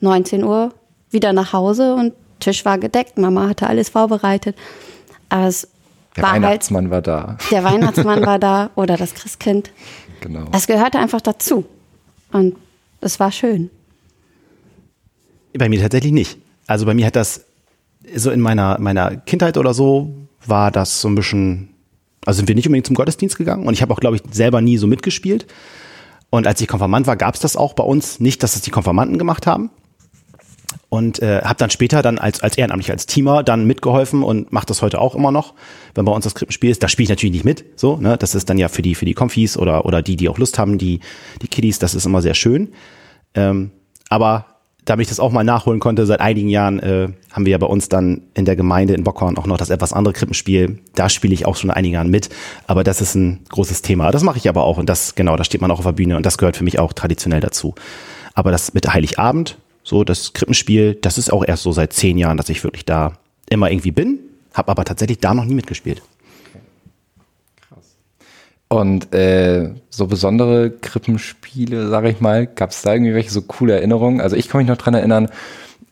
19 0.00 0.42
Uhr 0.42 0.72
wieder 1.10 1.32
nach 1.32 1.52
Hause 1.52 1.94
und 1.94 2.12
Tisch 2.40 2.64
war 2.64 2.78
gedeckt. 2.78 3.18
Mama 3.18 3.48
hatte 3.48 3.68
alles 3.68 3.90
vorbereitet. 3.90 4.56
Aber 5.28 5.46
es 5.46 5.68
Der 6.16 6.22
war 6.22 6.32
halt, 6.32 6.42
Weihnachtsmann 6.42 6.90
war 6.90 7.02
da. 7.02 7.38
der 7.50 7.64
Weihnachtsmann 7.64 8.26
war 8.26 8.38
da 8.38 8.70
oder 8.74 8.96
das 8.96 9.14
Christkind. 9.14 9.70
Genau. 10.20 10.44
Es 10.52 10.66
gehörte 10.66 10.98
einfach 10.98 11.20
dazu. 11.20 11.64
Und 12.32 12.56
es 13.00 13.18
war 13.20 13.32
schön. 13.32 13.70
Bei 15.56 15.68
mir 15.68 15.80
tatsächlich 15.80 16.12
nicht. 16.12 16.38
Also 16.66 16.86
bei 16.86 16.94
mir 16.94 17.06
hat 17.06 17.16
das 17.16 17.44
so 18.14 18.30
in 18.30 18.40
meiner, 18.40 18.78
meiner 18.80 19.16
Kindheit 19.16 19.56
oder 19.56 19.74
so 19.74 20.14
war 20.46 20.70
das 20.70 21.00
so 21.00 21.08
ein 21.08 21.14
bisschen, 21.14 21.70
also 22.24 22.38
sind 22.38 22.48
wir 22.48 22.54
nicht 22.54 22.66
unbedingt 22.66 22.86
zum 22.86 22.96
Gottesdienst 22.96 23.36
gegangen 23.36 23.66
und 23.66 23.74
ich 23.74 23.82
habe 23.82 23.92
auch, 23.92 24.00
glaube 24.00 24.16
ich, 24.16 24.22
selber 24.30 24.60
nie 24.60 24.76
so 24.78 24.86
mitgespielt. 24.86 25.46
Und 26.30 26.46
als 26.46 26.60
ich 26.60 26.68
Konfirmand 26.68 27.06
war, 27.06 27.16
gab 27.16 27.34
es 27.34 27.40
das 27.40 27.56
auch 27.56 27.74
bei 27.74 27.84
uns 27.84 28.18
nicht, 28.18 28.42
dass 28.42 28.56
es 28.56 28.62
die 28.62 28.70
Konfirmanden 28.70 29.18
gemacht 29.18 29.46
haben. 29.46 29.70
Und 30.88 31.20
äh, 31.22 31.42
habe 31.42 31.58
dann 31.58 31.70
später 31.70 32.02
dann 32.02 32.18
als, 32.18 32.42
als 32.42 32.58
ehrenamtlich, 32.58 32.90
als 32.90 33.06
Teamer 33.06 33.42
dann 33.42 33.66
mitgeholfen 33.66 34.22
und 34.22 34.52
mache 34.52 34.66
das 34.66 34.82
heute 34.82 35.00
auch 35.00 35.14
immer 35.14 35.32
noch, 35.32 35.54
wenn 35.94 36.04
bei 36.04 36.12
uns 36.12 36.24
das 36.24 36.34
Krippenspiel 36.34 36.70
ist. 36.70 36.82
Da 36.82 36.88
spiele 36.88 37.04
ich 37.04 37.10
natürlich 37.10 37.32
nicht 37.32 37.44
mit, 37.44 37.64
so, 37.76 37.96
ne? 37.96 38.16
Das 38.16 38.34
ist 38.34 38.50
dann 38.50 38.58
ja 38.58 38.68
für 38.68 38.82
die, 38.82 38.94
für 38.94 39.04
die 39.04 39.14
Konfis 39.14 39.56
oder, 39.56 39.86
oder 39.86 40.02
die, 40.02 40.16
die 40.16 40.28
auch 40.28 40.38
Lust 40.38 40.58
haben, 40.58 40.78
die, 40.78 41.00
die 41.40 41.48
Kiddies, 41.48 41.78
das 41.78 41.94
ist 41.94 42.06
immer 42.06 42.22
sehr 42.22 42.34
schön. 42.34 42.72
Ähm, 43.34 43.70
aber 44.08 44.46
damit 44.84 45.04
ich 45.04 45.08
das 45.10 45.20
auch 45.20 45.30
mal 45.30 45.44
nachholen 45.44 45.78
konnte, 45.78 46.06
seit 46.06 46.20
einigen 46.20 46.48
Jahren 46.48 46.80
äh, 46.80 47.08
haben 47.30 47.44
wir 47.46 47.52
ja 47.52 47.58
bei 47.58 47.66
uns 47.66 47.88
dann 47.88 48.22
in 48.34 48.44
der 48.44 48.56
Gemeinde 48.56 48.94
in 48.94 49.04
Bockhorn 49.04 49.38
auch 49.38 49.46
noch 49.46 49.56
das 49.56 49.70
etwas 49.70 49.92
andere 49.92 50.12
Krippenspiel. 50.12 50.80
Da 50.94 51.08
spiele 51.08 51.32
ich 51.34 51.46
auch 51.46 51.54
schon 51.54 51.70
einigen 51.70 51.94
Jahren 51.94 52.10
mit, 52.10 52.30
aber 52.66 52.82
das 52.82 53.00
ist 53.00 53.14
ein 53.14 53.40
großes 53.48 53.82
Thema. 53.82 54.10
Das 54.10 54.24
mache 54.24 54.38
ich 54.38 54.48
aber 54.48 54.64
auch 54.64 54.78
und 54.78 54.88
das, 54.88 55.14
genau, 55.14 55.36
da 55.36 55.44
steht 55.44 55.60
man 55.60 55.70
auch 55.70 55.78
auf 55.78 55.84
der 55.84 55.92
Bühne 55.92 56.16
und 56.16 56.26
das 56.26 56.36
gehört 56.36 56.56
für 56.56 56.64
mich 56.64 56.80
auch 56.80 56.92
traditionell 56.92 57.40
dazu. 57.40 57.74
Aber 58.34 58.50
das 58.50 58.74
mit 58.74 58.92
Heiligabend, 58.92 59.56
so 59.82 60.04
das 60.04 60.32
Krippenspiel, 60.32 60.94
das 60.94 61.18
ist 61.18 61.32
auch 61.32 61.44
erst 61.44 61.62
so 61.62 61.72
seit 61.72 61.92
zehn 61.92 62.18
Jahren, 62.18 62.36
dass 62.36 62.48
ich 62.48 62.62
wirklich 62.64 62.84
da 62.84 63.14
immer 63.50 63.70
irgendwie 63.70 63.90
bin, 63.90 64.18
habe 64.54 64.70
aber 64.70 64.84
tatsächlich 64.84 65.18
da 65.18 65.34
noch 65.34 65.44
nie 65.44 65.54
mitgespielt. 65.54 66.02
Und 68.68 69.12
äh, 69.12 69.74
so 69.90 70.06
besondere 70.06 70.70
Krippenspiele, 70.70 71.88
sage 71.88 72.08
ich 72.08 72.20
mal, 72.20 72.46
gab 72.46 72.70
es 72.70 72.80
da 72.80 72.94
irgendwie 72.94 73.12
welche 73.12 73.30
so 73.30 73.42
coole 73.42 73.74
Erinnerungen? 73.74 74.22
Also 74.22 74.34
ich 74.34 74.48
kann 74.48 74.60
mich 74.60 74.68
noch 74.68 74.78
dran 74.78 74.94
erinnern, 74.94 75.28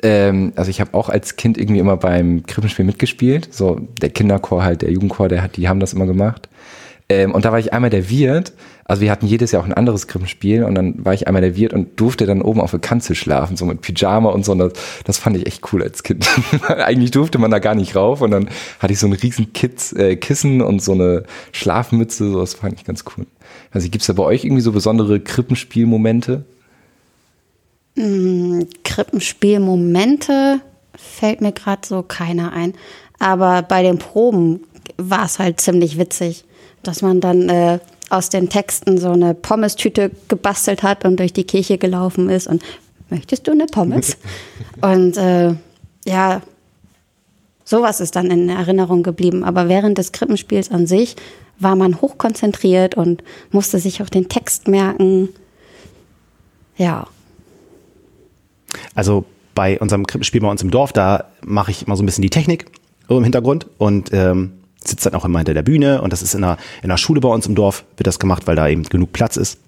ähm, 0.02 0.52
also 0.56 0.70
ich 0.70 0.80
habe 0.80 0.94
auch 0.94 1.08
als 1.08 1.36
Kind 1.36 1.58
irgendwie 1.58 1.80
immer 1.80 1.96
beim 1.96 2.44
Krippenspiel 2.46 2.84
mitgespielt. 2.84 3.52
So 3.52 3.80
der 4.00 4.10
Kinderchor 4.10 4.64
halt, 4.64 4.82
der 4.82 4.90
Jugendchor, 4.90 5.28
der 5.28 5.42
hat, 5.42 5.56
die 5.56 5.68
haben 5.68 5.80
das 5.80 5.92
immer 5.92 6.06
gemacht. 6.06 6.48
Ähm, 7.08 7.32
und 7.32 7.44
da 7.44 7.52
war 7.52 7.58
ich 7.58 7.72
einmal 7.72 7.90
der 7.90 8.08
Wirt. 8.08 8.52
Also 8.90 9.00
wir 9.02 9.10
hatten 9.12 9.28
jedes 9.28 9.52
Jahr 9.52 9.62
auch 9.62 9.66
ein 9.66 9.72
anderes 9.72 10.08
Krippenspiel 10.08 10.64
und 10.64 10.74
dann 10.74 11.04
war 11.04 11.14
ich 11.14 11.28
einmal 11.28 11.42
der 11.42 11.54
Wirt 11.54 11.72
und 11.72 12.00
durfte 12.00 12.26
dann 12.26 12.42
oben 12.42 12.60
auf 12.60 12.72
der 12.72 12.80
Kanzel 12.80 13.14
schlafen, 13.14 13.56
so 13.56 13.64
mit 13.64 13.82
Pyjama 13.82 14.30
und 14.30 14.44
so. 14.44 14.50
Und 14.50 14.58
das, 14.58 14.72
das 15.04 15.16
fand 15.16 15.36
ich 15.36 15.46
echt 15.46 15.72
cool 15.72 15.80
als 15.80 16.02
Kind. 16.02 16.28
Eigentlich 16.66 17.12
durfte 17.12 17.38
man 17.38 17.52
da 17.52 17.60
gar 17.60 17.76
nicht 17.76 17.94
rauf 17.94 18.20
und 18.20 18.32
dann 18.32 18.50
hatte 18.80 18.92
ich 18.92 18.98
so 18.98 19.06
ein 19.06 19.12
riesen 19.12 19.52
Kids, 19.52 19.92
äh, 19.92 20.16
Kissen 20.16 20.60
und 20.60 20.82
so 20.82 20.90
eine 20.90 21.22
Schlafmütze. 21.52 22.32
So, 22.32 22.40
das 22.40 22.54
fand 22.54 22.80
ich 22.80 22.84
ganz 22.84 23.04
cool. 23.16 23.28
Also 23.70 23.88
gibt's 23.88 24.08
da 24.08 24.12
bei 24.12 24.24
euch 24.24 24.44
irgendwie 24.44 24.62
so 24.62 24.72
besondere 24.72 25.20
Krippenspielmomente? 25.20 26.44
Krippenspielmomente 27.94 30.62
fällt 30.96 31.42
mir 31.42 31.52
gerade 31.52 31.86
so 31.86 32.02
keiner 32.02 32.52
ein. 32.52 32.74
Aber 33.20 33.62
bei 33.62 33.84
den 33.84 33.98
Proben 33.98 34.64
war 34.96 35.26
es 35.26 35.38
halt 35.38 35.60
ziemlich 35.60 35.96
witzig, 35.96 36.44
dass 36.82 37.02
man 37.02 37.20
dann 37.20 37.48
äh, 37.48 37.78
aus 38.10 38.28
den 38.28 38.48
Texten 38.48 38.98
so 38.98 39.10
eine 39.10 39.34
Pommes-Tüte 39.34 40.10
gebastelt 40.28 40.82
hat 40.82 41.04
und 41.04 41.18
durch 41.18 41.32
die 41.32 41.44
Kirche 41.44 41.78
gelaufen 41.78 42.28
ist 42.28 42.46
und 42.46 42.62
möchtest 43.08 43.46
du 43.46 43.52
eine 43.52 43.66
Pommes? 43.66 44.16
und 44.82 45.16
äh, 45.16 45.54
ja, 46.06 46.42
sowas 47.64 48.00
ist 48.00 48.16
dann 48.16 48.30
in 48.30 48.48
Erinnerung 48.48 49.02
geblieben. 49.02 49.44
Aber 49.44 49.68
während 49.68 49.96
des 49.96 50.12
Krippenspiels 50.12 50.70
an 50.70 50.86
sich 50.86 51.16
war 51.58 51.76
man 51.76 52.00
hochkonzentriert 52.00 52.96
und 52.96 53.22
musste 53.50 53.78
sich 53.78 54.02
auch 54.02 54.08
den 54.08 54.28
Text 54.28 54.66
merken. 54.66 55.28
Ja. 56.76 57.06
Also 58.94 59.24
bei 59.54 59.78
unserem 59.78 60.06
Krippenspiel 60.06 60.40
bei 60.40 60.50
uns 60.50 60.62
im 60.62 60.70
Dorf, 60.70 60.92
da 60.92 61.24
mache 61.42 61.70
ich 61.70 61.86
immer 61.86 61.96
so 61.96 62.02
ein 62.02 62.06
bisschen 62.06 62.22
die 62.22 62.30
Technik 62.30 62.66
im 63.08 63.22
Hintergrund 63.24 63.66
und 63.78 64.10
ähm, 64.12 64.59
sitzt 64.84 65.06
dann 65.06 65.14
auch 65.14 65.24
immer 65.24 65.38
hinter 65.38 65.54
der 65.54 65.62
Bühne 65.62 66.02
und 66.02 66.12
das 66.12 66.22
ist 66.22 66.34
in 66.34 66.44
einer, 66.44 66.56
in 66.82 66.90
einer 66.90 66.98
Schule 66.98 67.20
bei 67.20 67.28
uns 67.28 67.46
im 67.46 67.54
Dorf, 67.54 67.84
wird 67.96 68.06
das 68.06 68.18
gemacht, 68.18 68.46
weil 68.46 68.56
da 68.56 68.68
eben 68.68 68.82
genug 68.84 69.12
Platz 69.12 69.36
ist. 69.36 69.58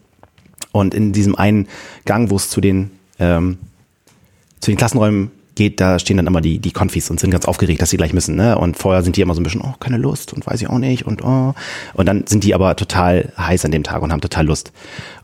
Und 0.72 0.94
in 0.94 1.12
diesem 1.12 1.34
einen 1.36 1.68
Gang, 2.04 2.30
wo 2.30 2.36
es 2.36 2.48
zu 2.48 2.60
den, 2.60 2.90
ähm, 3.18 3.58
zu 4.60 4.70
den 4.70 4.78
Klassenräumen 4.78 5.30
geht, 5.54 5.80
da 5.80 5.98
stehen 5.98 6.16
dann 6.16 6.26
immer 6.26 6.40
die, 6.40 6.58
die 6.58 6.72
Konfis 6.72 7.10
und 7.10 7.20
sind 7.20 7.30
ganz 7.30 7.44
aufgeregt, 7.44 7.82
dass 7.82 7.90
sie 7.90 7.98
gleich 7.98 8.14
müssen. 8.14 8.36
Ne? 8.36 8.56
Und 8.56 8.78
vorher 8.78 9.02
sind 9.02 9.16
die 9.16 9.20
immer 9.20 9.34
so 9.34 9.40
ein 9.40 9.44
bisschen, 9.44 9.60
oh, 9.60 9.74
keine 9.80 9.98
Lust 9.98 10.32
und 10.32 10.46
weiß 10.46 10.62
ich 10.62 10.68
auch 10.68 10.78
nicht 10.78 11.06
und 11.06 11.22
oh. 11.22 11.54
Und 11.92 12.06
dann 12.06 12.26
sind 12.26 12.44
die 12.44 12.54
aber 12.54 12.74
total 12.76 13.32
heiß 13.36 13.64
an 13.66 13.70
dem 13.70 13.82
Tag 13.82 14.02
und 14.02 14.12
haben 14.12 14.22
total 14.22 14.46
Lust. 14.46 14.72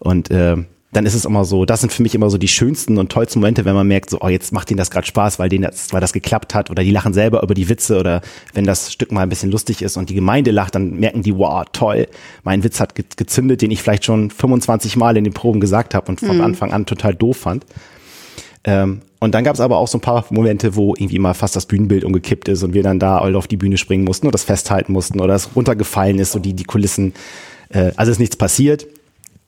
Und 0.00 0.30
äh, 0.30 0.56
dann 0.92 1.04
ist 1.04 1.14
es 1.14 1.26
immer 1.26 1.44
so, 1.44 1.66
das 1.66 1.80
sind 1.80 1.92
für 1.92 2.02
mich 2.02 2.14
immer 2.14 2.30
so 2.30 2.38
die 2.38 2.48
schönsten 2.48 2.96
und 2.96 3.12
tollsten 3.12 3.40
Momente, 3.40 3.66
wenn 3.66 3.74
man 3.74 3.86
merkt, 3.86 4.08
so, 4.08 4.18
oh, 4.22 4.28
jetzt 4.28 4.52
macht 4.52 4.70
ihnen 4.70 4.78
das 4.78 4.90
gerade 4.90 5.06
Spaß, 5.06 5.38
weil 5.38 5.50
denen 5.50 5.64
das, 5.64 5.92
weil 5.92 6.00
das 6.00 6.14
geklappt 6.14 6.54
hat 6.54 6.70
oder 6.70 6.82
die 6.82 6.90
lachen 6.90 7.12
selber 7.12 7.42
über 7.42 7.52
die 7.52 7.68
Witze 7.68 7.98
oder 7.98 8.22
wenn 8.54 8.64
das 8.64 8.92
Stück 8.92 9.12
mal 9.12 9.20
ein 9.20 9.28
bisschen 9.28 9.50
lustig 9.50 9.82
ist 9.82 9.98
und 9.98 10.08
die 10.08 10.14
Gemeinde 10.14 10.50
lacht, 10.50 10.74
dann 10.74 10.98
merken 10.98 11.22
die, 11.22 11.36
wow, 11.36 11.64
toll, 11.72 12.08
mein 12.42 12.64
Witz 12.64 12.80
hat 12.80 12.94
gezündet, 12.94 13.60
den 13.60 13.70
ich 13.70 13.82
vielleicht 13.82 14.06
schon 14.06 14.30
25 14.30 14.96
Mal 14.96 15.16
in 15.18 15.24
den 15.24 15.34
Proben 15.34 15.60
gesagt 15.60 15.94
habe 15.94 16.08
und 16.08 16.20
von 16.20 16.40
Anfang 16.40 16.72
an 16.72 16.86
total 16.86 17.14
doof 17.14 17.36
fand. 17.36 17.66
Ähm, 18.64 19.02
und 19.20 19.34
dann 19.34 19.44
gab 19.44 19.54
es 19.54 19.60
aber 19.60 19.78
auch 19.78 19.88
so 19.88 19.98
ein 19.98 20.02
paar 20.02 20.24
Momente, 20.30 20.74
wo 20.74 20.94
irgendwie 20.94 21.18
mal 21.18 21.34
fast 21.34 21.56
das 21.56 21.66
Bühnenbild 21.66 22.04
umgekippt 22.04 22.48
ist 22.48 22.62
und 22.62 22.72
wir 22.72 22.82
dann 22.82 22.98
da 22.98 23.18
alle 23.18 23.36
auf 23.36 23.48
die 23.48 23.56
Bühne 23.56 23.76
springen 23.76 24.04
mussten 24.04 24.26
oder 24.26 24.32
das 24.32 24.44
festhalten 24.44 24.92
mussten 24.92 25.20
oder 25.20 25.34
es 25.34 25.54
runtergefallen 25.56 26.18
ist, 26.18 26.32
so 26.32 26.38
die, 26.38 26.54
die 26.54 26.64
Kulissen. 26.64 27.14
Äh, 27.68 27.92
also 27.96 28.12
ist 28.12 28.20
nichts 28.20 28.36
passiert. 28.36 28.86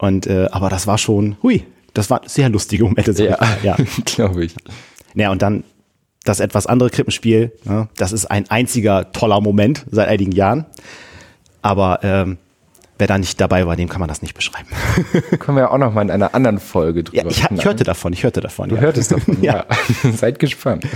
Und 0.01 0.27
äh, 0.27 0.49
aber 0.51 0.71
das 0.71 0.87
war 0.87 0.99
schon, 0.99 1.37
hui, 1.43 1.65
das 1.93 2.09
war 2.11 2.23
sehr 2.27 2.49
lustige 2.49 2.85
Momente. 2.85 3.11
ich 3.13 3.31
mal, 3.31 3.59
ja. 3.63 3.77
glaube 4.07 4.45
ich. 4.45 4.55
Ja, 5.15 5.31
und 5.31 5.43
dann 5.43 5.65
das 6.25 6.41
etwas 6.41 6.67
andere 6.67 6.91
Krippenspiel, 6.91 7.53
ne, 7.65 7.89
das 7.97 8.13
ist 8.13 8.27
ein 8.27 8.49
einziger 8.51 9.13
toller 9.13 9.41
Moment 9.41 9.85
seit 9.91 10.09
einigen 10.09 10.33
Jahren. 10.33 10.67
Aber 11.63 12.01
ähm, 12.03 12.39
wer 12.99 13.07
da 13.07 13.19
nicht 13.19 13.39
dabei 13.41 13.67
war, 13.67 13.77
dem 13.77 13.89
kann 13.89 14.01
man 14.01 14.09
das 14.09 14.23
nicht 14.23 14.35
beschreiben. 14.35 14.69
Können 15.39 15.57
wir 15.57 15.65
ja 15.65 15.71
auch 15.71 15.79
noch 15.79 15.93
mal 15.93 16.03
in 16.03 16.11
einer 16.11 16.35
anderen 16.35 16.59
Folge 16.61 17.05
drüber 17.05 17.23
Ja, 17.23 17.29
ich, 17.29 17.45
ich 17.51 17.65
hörte 17.65 17.85
davon, 17.85 18.13
ich 18.15 18.23
hörte 18.23 18.41
davon. 18.41 18.71
Du 18.71 18.77
ja. 18.77 18.81
hörtest 18.83 19.13
davon, 19.13 19.39
Ja. 19.43 19.67
ja. 20.03 20.13
Seid 20.13 20.39
gespannt. 20.39 20.87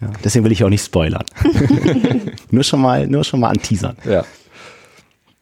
Ja, 0.00 0.10
deswegen 0.24 0.44
will 0.44 0.52
ich 0.52 0.64
auch 0.64 0.68
nicht 0.68 0.84
spoilern. 0.84 1.24
nur 2.50 2.64
schon 2.64 2.80
mal, 2.80 3.06
nur 3.06 3.22
schon 3.22 3.38
mal 3.40 3.50
anteasern. 3.50 3.96
Ja. 4.04 4.24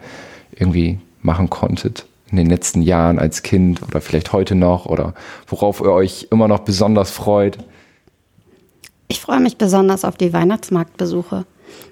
irgendwie 0.52 0.98
machen 1.22 1.48
konntet? 1.48 2.08
In 2.32 2.38
den 2.38 2.48
letzten 2.48 2.82
Jahren 2.82 3.20
als 3.20 3.44
Kind 3.44 3.84
oder 3.84 4.02
vielleicht 4.02 4.34
heute 4.34 4.56
noch 4.56 4.88
oder 4.88 5.14
worauf 5.46 5.80
ihr 5.80 5.92
euch 5.92 6.28
immer 6.32 6.48
noch 6.48 6.62
besonders 6.62 7.12
freut? 7.12 7.60
Ich 9.10 9.22
freue 9.22 9.40
mich 9.40 9.58
besonders 9.58 10.06
auf 10.06 10.18
die 10.18 10.34
Weihnachtsmarktbesuche. 10.34 11.46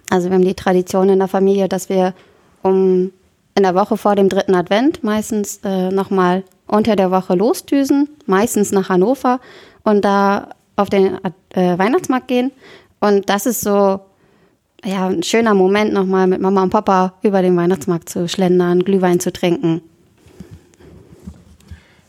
Also 0.10 0.30
wir 0.30 0.34
haben 0.34 0.44
die 0.44 0.56
Tradition 0.56 1.10
in 1.10 1.20
der 1.20 1.28
Familie, 1.28 1.70
dass 1.70 1.88
wir 1.88 2.16
um 2.64 3.12
in 3.54 3.62
der 3.62 3.76
Woche 3.76 3.96
vor 3.96 4.16
dem 4.16 4.30
dritten 4.30 4.56
Advent 4.56 5.04
meistens 5.04 5.60
äh, 5.64 5.92
nochmal 5.92 6.44
unter 6.66 6.96
der 6.96 7.12
Woche 7.12 7.36
losdüsen, 7.36 8.10
meistens 8.26 8.72
nach 8.72 8.90
Hannover 8.90 9.40
und 9.84 10.04
da 10.04 10.50
auf 10.78 10.90
den 10.90 11.20
äh, 11.54 11.78
Weihnachtsmarkt 11.78 12.28
gehen. 12.28 12.52
Und 13.00 13.30
das 13.30 13.46
ist 13.46 13.62
so 13.62 14.02
ja, 14.84 15.08
ein 15.08 15.24
schöner 15.24 15.54
Moment, 15.54 15.94
nochmal 15.94 16.28
mit 16.28 16.42
Mama 16.42 16.64
und 16.64 16.70
Papa 16.70 17.14
über 17.22 17.42
den 17.42 17.56
Weihnachtsmarkt 17.58 18.10
zu 18.10 18.28
schlendern, 18.28 18.84
Glühwein 18.84 19.20
zu 19.20 19.32
trinken. 19.32 19.82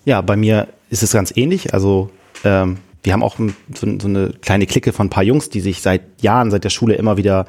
Ja, 0.05 0.21
bei 0.21 0.37
mir 0.37 0.69
ist 0.89 1.03
es 1.03 1.13
ganz 1.13 1.37
ähnlich. 1.37 1.75
Also 1.75 2.11
ähm, 2.45 2.79
wir 3.03 3.13
haben 3.13 3.23
auch 3.23 3.37
so, 3.39 3.99
so 3.99 4.09
eine 4.09 4.33
kleine 4.41 4.67
Clique 4.67 4.93
von 4.93 5.07
ein 5.07 5.11
paar 5.11 5.23
Jungs, 5.23 5.51
die 5.51 5.61
sich 5.61 5.83
seit 5.83 6.23
Jahren, 6.23 6.51
seit 6.51 6.65
der 6.65 6.71
Schule 6.71 6.95
immer 6.95 7.17
wieder 7.17 7.47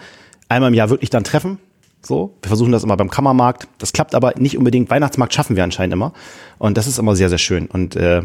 einmal 0.49 0.69
im 0.69 0.73
Jahr 0.73 0.89
wirklich 0.89 1.09
dann 1.09 1.23
treffen. 1.23 1.59
So, 2.03 2.35
wir 2.41 2.47
versuchen 2.47 2.71
das 2.71 2.83
immer 2.83 2.97
beim 2.97 3.11
Kammermarkt. 3.11 3.67
Das 3.77 3.93
klappt 3.93 4.15
aber 4.15 4.33
nicht 4.37 4.57
unbedingt. 4.57 4.89
Weihnachtsmarkt 4.89 5.33
schaffen 5.33 5.55
wir 5.55 5.63
anscheinend 5.63 5.93
immer. 5.93 6.13
Und 6.57 6.77
das 6.77 6.87
ist 6.87 6.97
immer 6.97 7.15
sehr, 7.15 7.29
sehr 7.29 7.37
schön. 7.37 7.67
Und 7.67 7.95
äh, 7.95 8.23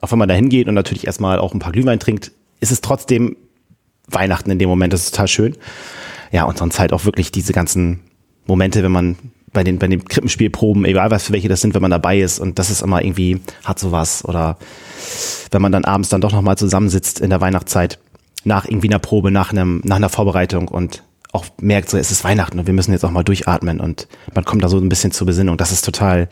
auch 0.00 0.10
wenn 0.12 0.18
man 0.18 0.28
da 0.28 0.34
hingeht 0.34 0.66
und 0.68 0.74
natürlich 0.74 1.06
erstmal 1.06 1.38
auch 1.38 1.52
ein 1.52 1.58
paar 1.58 1.72
Glühwein 1.72 2.00
trinkt, 2.00 2.32
ist 2.60 2.72
es 2.72 2.80
trotzdem 2.80 3.36
Weihnachten 4.08 4.50
in 4.50 4.58
dem 4.58 4.68
Moment. 4.68 4.92
Das 4.92 5.04
ist 5.04 5.12
total 5.12 5.28
schön. 5.28 5.56
Ja, 6.32 6.44
und 6.44 6.58
sonst 6.58 6.78
halt 6.78 6.92
auch 6.92 7.04
wirklich 7.04 7.32
diese 7.32 7.52
ganzen 7.52 8.00
Momente, 8.46 8.82
wenn 8.82 8.92
man 8.92 9.16
bei 9.52 9.64
den, 9.64 9.78
bei 9.78 9.88
den 9.88 10.04
Krippenspielproben, 10.04 10.84
egal 10.84 11.10
was 11.10 11.24
für 11.24 11.32
welche 11.32 11.48
das 11.48 11.60
sind, 11.60 11.74
wenn 11.74 11.82
man 11.82 11.90
dabei 11.90 12.20
ist 12.20 12.38
und 12.38 12.58
das 12.58 12.70
ist 12.70 12.82
immer 12.82 13.02
irgendwie, 13.02 13.40
hat 13.64 13.78
sowas 13.78 14.24
oder 14.24 14.58
wenn 15.50 15.62
man 15.62 15.72
dann 15.72 15.84
abends 15.84 16.10
dann 16.10 16.20
doch 16.20 16.32
nochmal 16.32 16.58
zusammensitzt 16.58 17.20
in 17.20 17.30
der 17.30 17.40
Weihnachtszeit 17.40 17.98
nach 18.44 18.66
irgendwie 18.66 18.88
einer 18.88 18.98
Probe, 18.98 19.30
nach 19.30 19.50
einem, 19.50 19.80
nach 19.84 19.96
einer 19.96 20.08
Vorbereitung 20.08 20.68
und 20.68 21.02
auch 21.32 21.46
merkt, 21.60 21.90
so 21.90 21.96
es 21.96 22.10
ist 22.10 22.24
Weihnachten 22.24 22.58
und 22.58 22.66
wir 22.66 22.74
müssen 22.74 22.92
jetzt 22.92 23.04
auch 23.04 23.10
mal 23.10 23.22
durchatmen 23.22 23.80
und 23.80 24.08
man 24.34 24.44
kommt 24.44 24.62
da 24.64 24.68
so 24.68 24.78
ein 24.78 24.88
bisschen 24.88 25.12
zur 25.12 25.26
Besinnung. 25.26 25.56
Das 25.56 25.72
ist 25.72 25.84
total, 25.84 26.28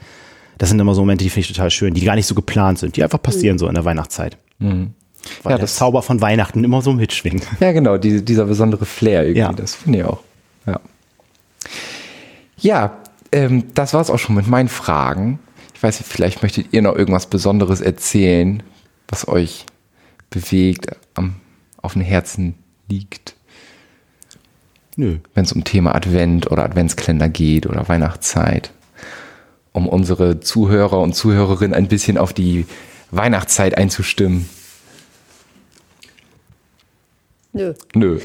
das 0.58 0.70
sind 0.70 0.80
immer 0.80 0.94
so 0.94 1.02
Momente, 1.02 1.24
die 1.24 1.30
finde 1.30 1.48
ich 1.48 1.48
total 1.48 1.70
schön, 1.70 1.94
die 1.94 2.04
gar 2.04 2.16
nicht 2.16 2.26
so 2.26 2.34
geplant 2.34 2.78
sind, 2.78 2.96
die 2.96 3.02
einfach 3.02 3.20
passieren 3.20 3.56
mhm. 3.56 3.58
so 3.58 3.68
in 3.68 3.74
der 3.74 3.84
Weihnachtszeit. 3.84 4.38
Mhm. 4.58 4.94
Weil 5.42 5.52
ja, 5.52 5.58
das 5.58 5.76
Zauber 5.76 6.02
von 6.02 6.20
Weihnachten 6.20 6.64
immer 6.64 6.82
so 6.82 6.92
mitschwingt. 6.92 7.46
Ja, 7.60 7.72
genau, 7.72 7.96
die, 7.96 8.24
dieser 8.24 8.44
besondere 8.44 8.86
Flair 8.86 9.22
irgendwie, 9.22 9.40
ja. 9.40 9.52
das 9.52 9.74
finde 9.74 9.98
ich 10.00 10.04
auch. 10.04 10.20
Ja, 10.66 10.80
ja 12.58 12.96
ähm, 13.32 13.64
das 13.74 13.94
war 13.94 14.00
es 14.00 14.10
auch 14.10 14.18
schon 14.18 14.36
mit 14.36 14.46
meinen 14.46 14.68
Fragen. 14.68 15.38
Ich 15.74 15.82
weiß 15.82 16.00
nicht, 16.00 16.10
vielleicht 16.10 16.42
möchtet 16.42 16.72
ihr 16.72 16.82
noch 16.82 16.96
irgendwas 16.96 17.26
Besonderes 17.26 17.80
erzählen, 17.80 18.62
was 19.08 19.28
euch 19.28 19.66
bewegt, 20.30 20.88
am, 21.14 21.36
auf 21.82 21.92
dem 21.94 22.02
Herzen 22.02 22.54
liegt. 22.88 23.34
Nö. 24.96 25.18
Wenn 25.34 25.44
es 25.44 25.52
um 25.52 25.64
Thema 25.64 25.94
Advent 25.94 26.50
oder 26.50 26.64
Adventskalender 26.64 27.28
geht 27.28 27.66
oder 27.66 27.88
Weihnachtszeit. 27.88 28.70
Um 29.72 29.86
unsere 29.86 30.40
Zuhörer 30.40 31.00
und 31.00 31.14
Zuhörerinnen 31.14 31.74
ein 31.74 31.88
bisschen 31.88 32.16
auf 32.16 32.32
die 32.32 32.64
Weihnachtszeit 33.10 33.76
einzustimmen. 33.76 34.48
Nö. 37.56 37.72
Nö. 37.94 38.18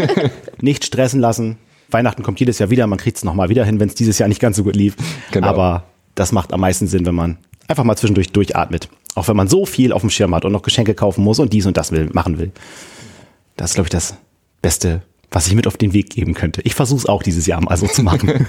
Nicht 0.60 0.84
stressen 0.84 1.20
lassen. 1.20 1.58
Weihnachten 1.90 2.24
kommt 2.24 2.40
jedes 2.40 2.58
Jahr 2.58 2.70
wieder, 2.70 2.86
man 2.88 2.98
kriegt 2.98 3.16
es 3.16 3.24
nochmal 3.24 3.48
wieder 3.48 3.64
hin, 3.64 3.78
wenn 3.78 3.88
es 3.88 3.94
dieses 3.94 4.18
Jahr 4.18 4.28
nicht 4.28 4.40
ganz 4.40 4.56
so 4.56 4.64
gut 4.64 4.74
lief. 4.74 4.96
Genau. 5.30 5.46
Aber 5.46 5.84
das 6.16 6.32
macht 6.32 6.52
am 6.52 6.60
meisten 6.60 6.88
Sinn, 6.88 7.06
wenn 7.06 7.14
man 7.14 7.38
einfach 7.68 7.84
mal 7.84 7.94
zwischendurch 7.94 8.32
durchatmet. 8.32 8.88
Auch 9.14 9.28
wenn 9.28 9.36
man 9.36 9.46
so 9.46 9.64
viel 9.64 9.92
auf 9.92 10.00
dem 10.00 10.10
Schirm 10.10 10.34
hat 10.34 10.44
und 10.44 10.50
noch 10.50 10.62
Geschenke 10.62 10.94
kaufen 10.94 11.22
muss 11.22 11.38
und 11.38 11.52
dies 11.52 11.66
und 11.66 11.76
das 11.76 11.92
will, 11.92 12.10
machen 12.12 12.38
will. 12.38 12.50
Das 13.56 13.70
ist, 13.70 13.74
glaube 13.74 13.86
ich, 13.86 13.92
das 13.92 14.16
Beste, 14.60 15.02
was 15.34 15.48
ich 15.48 15.54
mit 15.54 15.66
auf 15.66 15.76
den 15.76 15.92
Weg 15.92 16.10
geben 16.10 16.34
könnte. 16.34 16.62
Ich 16.62 16.74
versuche 16.74 16.98
es 16.98 17.06
auch 17.06 17.22
dieses 17.22 17.46
Jahr 17.46 17.60
mal 17.60 17.76
so 17.76 17.86
zu 17.86 18.02
machen. 18.02 18.46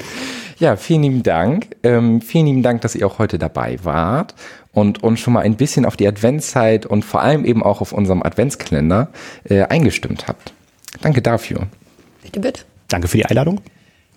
ja, 0.58 0.76
vielen 0.76 1.02
lieben 1.02 1.22
Dank. 1.22 1.66
Ähm, 1.82 2.20
vielen 2.20 2.46
lieben 2.46 2.62
Dank, 2.62 2.82
dass 2.82 2.94
ihr 2.94 3.06
auch 3.06 3.18
heute 3.18 3.38
dabei 3.38 3.78
wart 3.82 4.34
und 4.72 5.02
uns 5.02 5.18
schon 5.18 5.32
mal 5.34 5.40
ein 5.40 5.56
bisschen 5.56 5.84
auf 5.84 5.96
die 5.96 6.06
Adventszeit 6.06 6.86
und 6.86 7.04
vor 7.04 7.20
allem 7.20 7.44
eben 7.44 7.62
auch 7.64 7.80
auf 7.80 7.92
unserem 7.92 8.22
Adventskalender 8.22 9.08
äh, 9.44 9.62
eingestimmt 9.62 10.28
habt. 10.28 10.52
Danke 11.02 11.20
dafür. 11.20 11.66
Bitte, 12.22 12.40
bitte. 12.40 12.62
Danke 12.86 13.08
für 13.08 13.16
die 13.16 13.26
Einladung. 13.26 13.60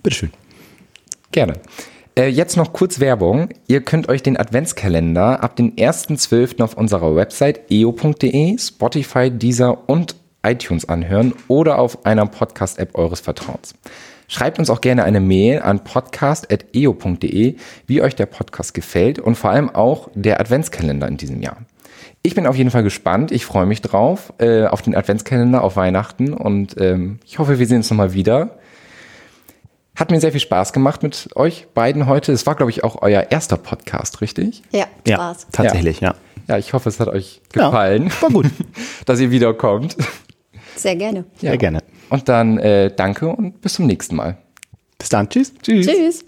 Bitteschön. 0.02 0.30
Gerne. 1.32 1.54
Äh, 2.16 2.28
jetzt 2.28 2.56
noch 2.56 2.72
kurz 2.72 3.00
Werbung. 3.00 3.48
Ihr 3.66 3.80
könnt 3.80 4.08
euch 4.08 4.22
den 4.22 4.36
Adventskalender 4.36 5.42
ab 5.42 5.56
dem 5.56 5.74
1.12. 5.74 6.62
auf 6.62 6.76
unserer 6.76 7.16
Website 7.16 7.72
eo.de, 7.72 8.56
Spotify, 8.56 9.32
Deezer 9.32 9.88
und 9.88 10.14
iTunes 10.44 10.88
anhören 10.88 11.34
oder 11.48 11.78
auf 11.78 12.06
einer 12.06 12.26
Podcast-App 12.26 12.96
eures 12.96 13.20
Vertrauens. 13.20 13.74
Schreibt 14.28 14.58
uns 14.58 14.70
auch 14.70 14.80
gerne 14.80 15.04
eine 15.04 15.20
Mail 15.20 15.60
an 15.60 15.84
podcast.eo.de, 15.84 17.56
wie 17.86 18.02
euch 18.02 18.16
der 18.16 18.26
Podcast 18.26 18.74
gefällt 18.74 19.18
und 19.18 19.34
vor 19.34 19.50
allem 19.50 19.70
auch 19.70 20.08
der 20.14 20.40
Adventskalender 20.40 21.08
in 21.08 21.16
diesem 21.16 21.42
Jahr. 21.42 21.58
Ich 22.22 22.34
bin 22.34 22.46
auf 22.46 22.56
jeden 22.56 22.70
Fall 22.70 22.82
gespannt. 22.82 23.32
Ich 23.32 23.44
freue 23.44 23.66
mich 23.66 23.82
drauf, 23.82 24.32
äh, 24.38 24.64
auf 24.64 24.80
den 24.80 24.96
Adventskalender, 24.96 25.62
auf 25.62 25.76
Weihnachten 25.76 26.32
und 26.32 26.80
ähm, 26.80 27.18
ich 27.26 27.38
hoffe, 27.38 27.58
wir 27.58 27.66
sehen 27.66 27.78
uns 27.78 27.90
nochmal 27.90 28.14
wieder. 28.14 28.58
Hat 29.94 30.10
mir 30.10 30.20
sehr 30.20 30.32
viel 30.32 30.40
Spaß 30.40 30.72
gemacht 30.72 31.02
mit 31.02 31.28
euch 31.36 31.68
beiden 31.74 32.06
heute. 32.06 32.32
Es 32.32 32.46
war, 32.46 32.56
glaube 32.56 32.70
ich, 32.70 32.82
auch 32.82 33.02
euer 33.02 33.26
erster 33.30 33.56
Podcast, 33.56 34.22
richtig? 34.22 34.62
Ja, 34.72 34.86
ja 35.06 35.16
Spaß. 35.16 35.46
Tatsächlich, 35.52 36.00
ja. 36.00 36.08
ja. 36.08 36.14
Ja, 36.46 36.58
ich 36.58 36.72
hoffe, 36.72 36.88
es 36.88 37.00
hat 37.00 37.08
euch 37.08 37.40
gefallen. 37.52 38.08
Ja, 38.08 38.22
war 38.22 38.30
gut. 38.30 38.46
dass 39.06 39.20
ihr 39.20 39.30
wiederkommt. 39.30 39.96
Sehr 40.76 40.96
gerne. 40.96 41.24
Ja. 41.40 41.50
Sehr 41.50 41.58
gerne. 41.58 41.80
Und 42.10 42.28
dann 42.28 42.58
äh, 42.58 42.94
danke 42.94 43.28
und 43.28 43.60
bis 43.60 43.74
zum 43.74 43.86
nächsten 43.86 44.16
Mal. 44.16 44.36
Bis 44.98 45.08
dann. 45.08 45.28
Tschüss. 45.28 45.52
Tschüss. 45.62 45.86
Tschüss. 45.86 46.24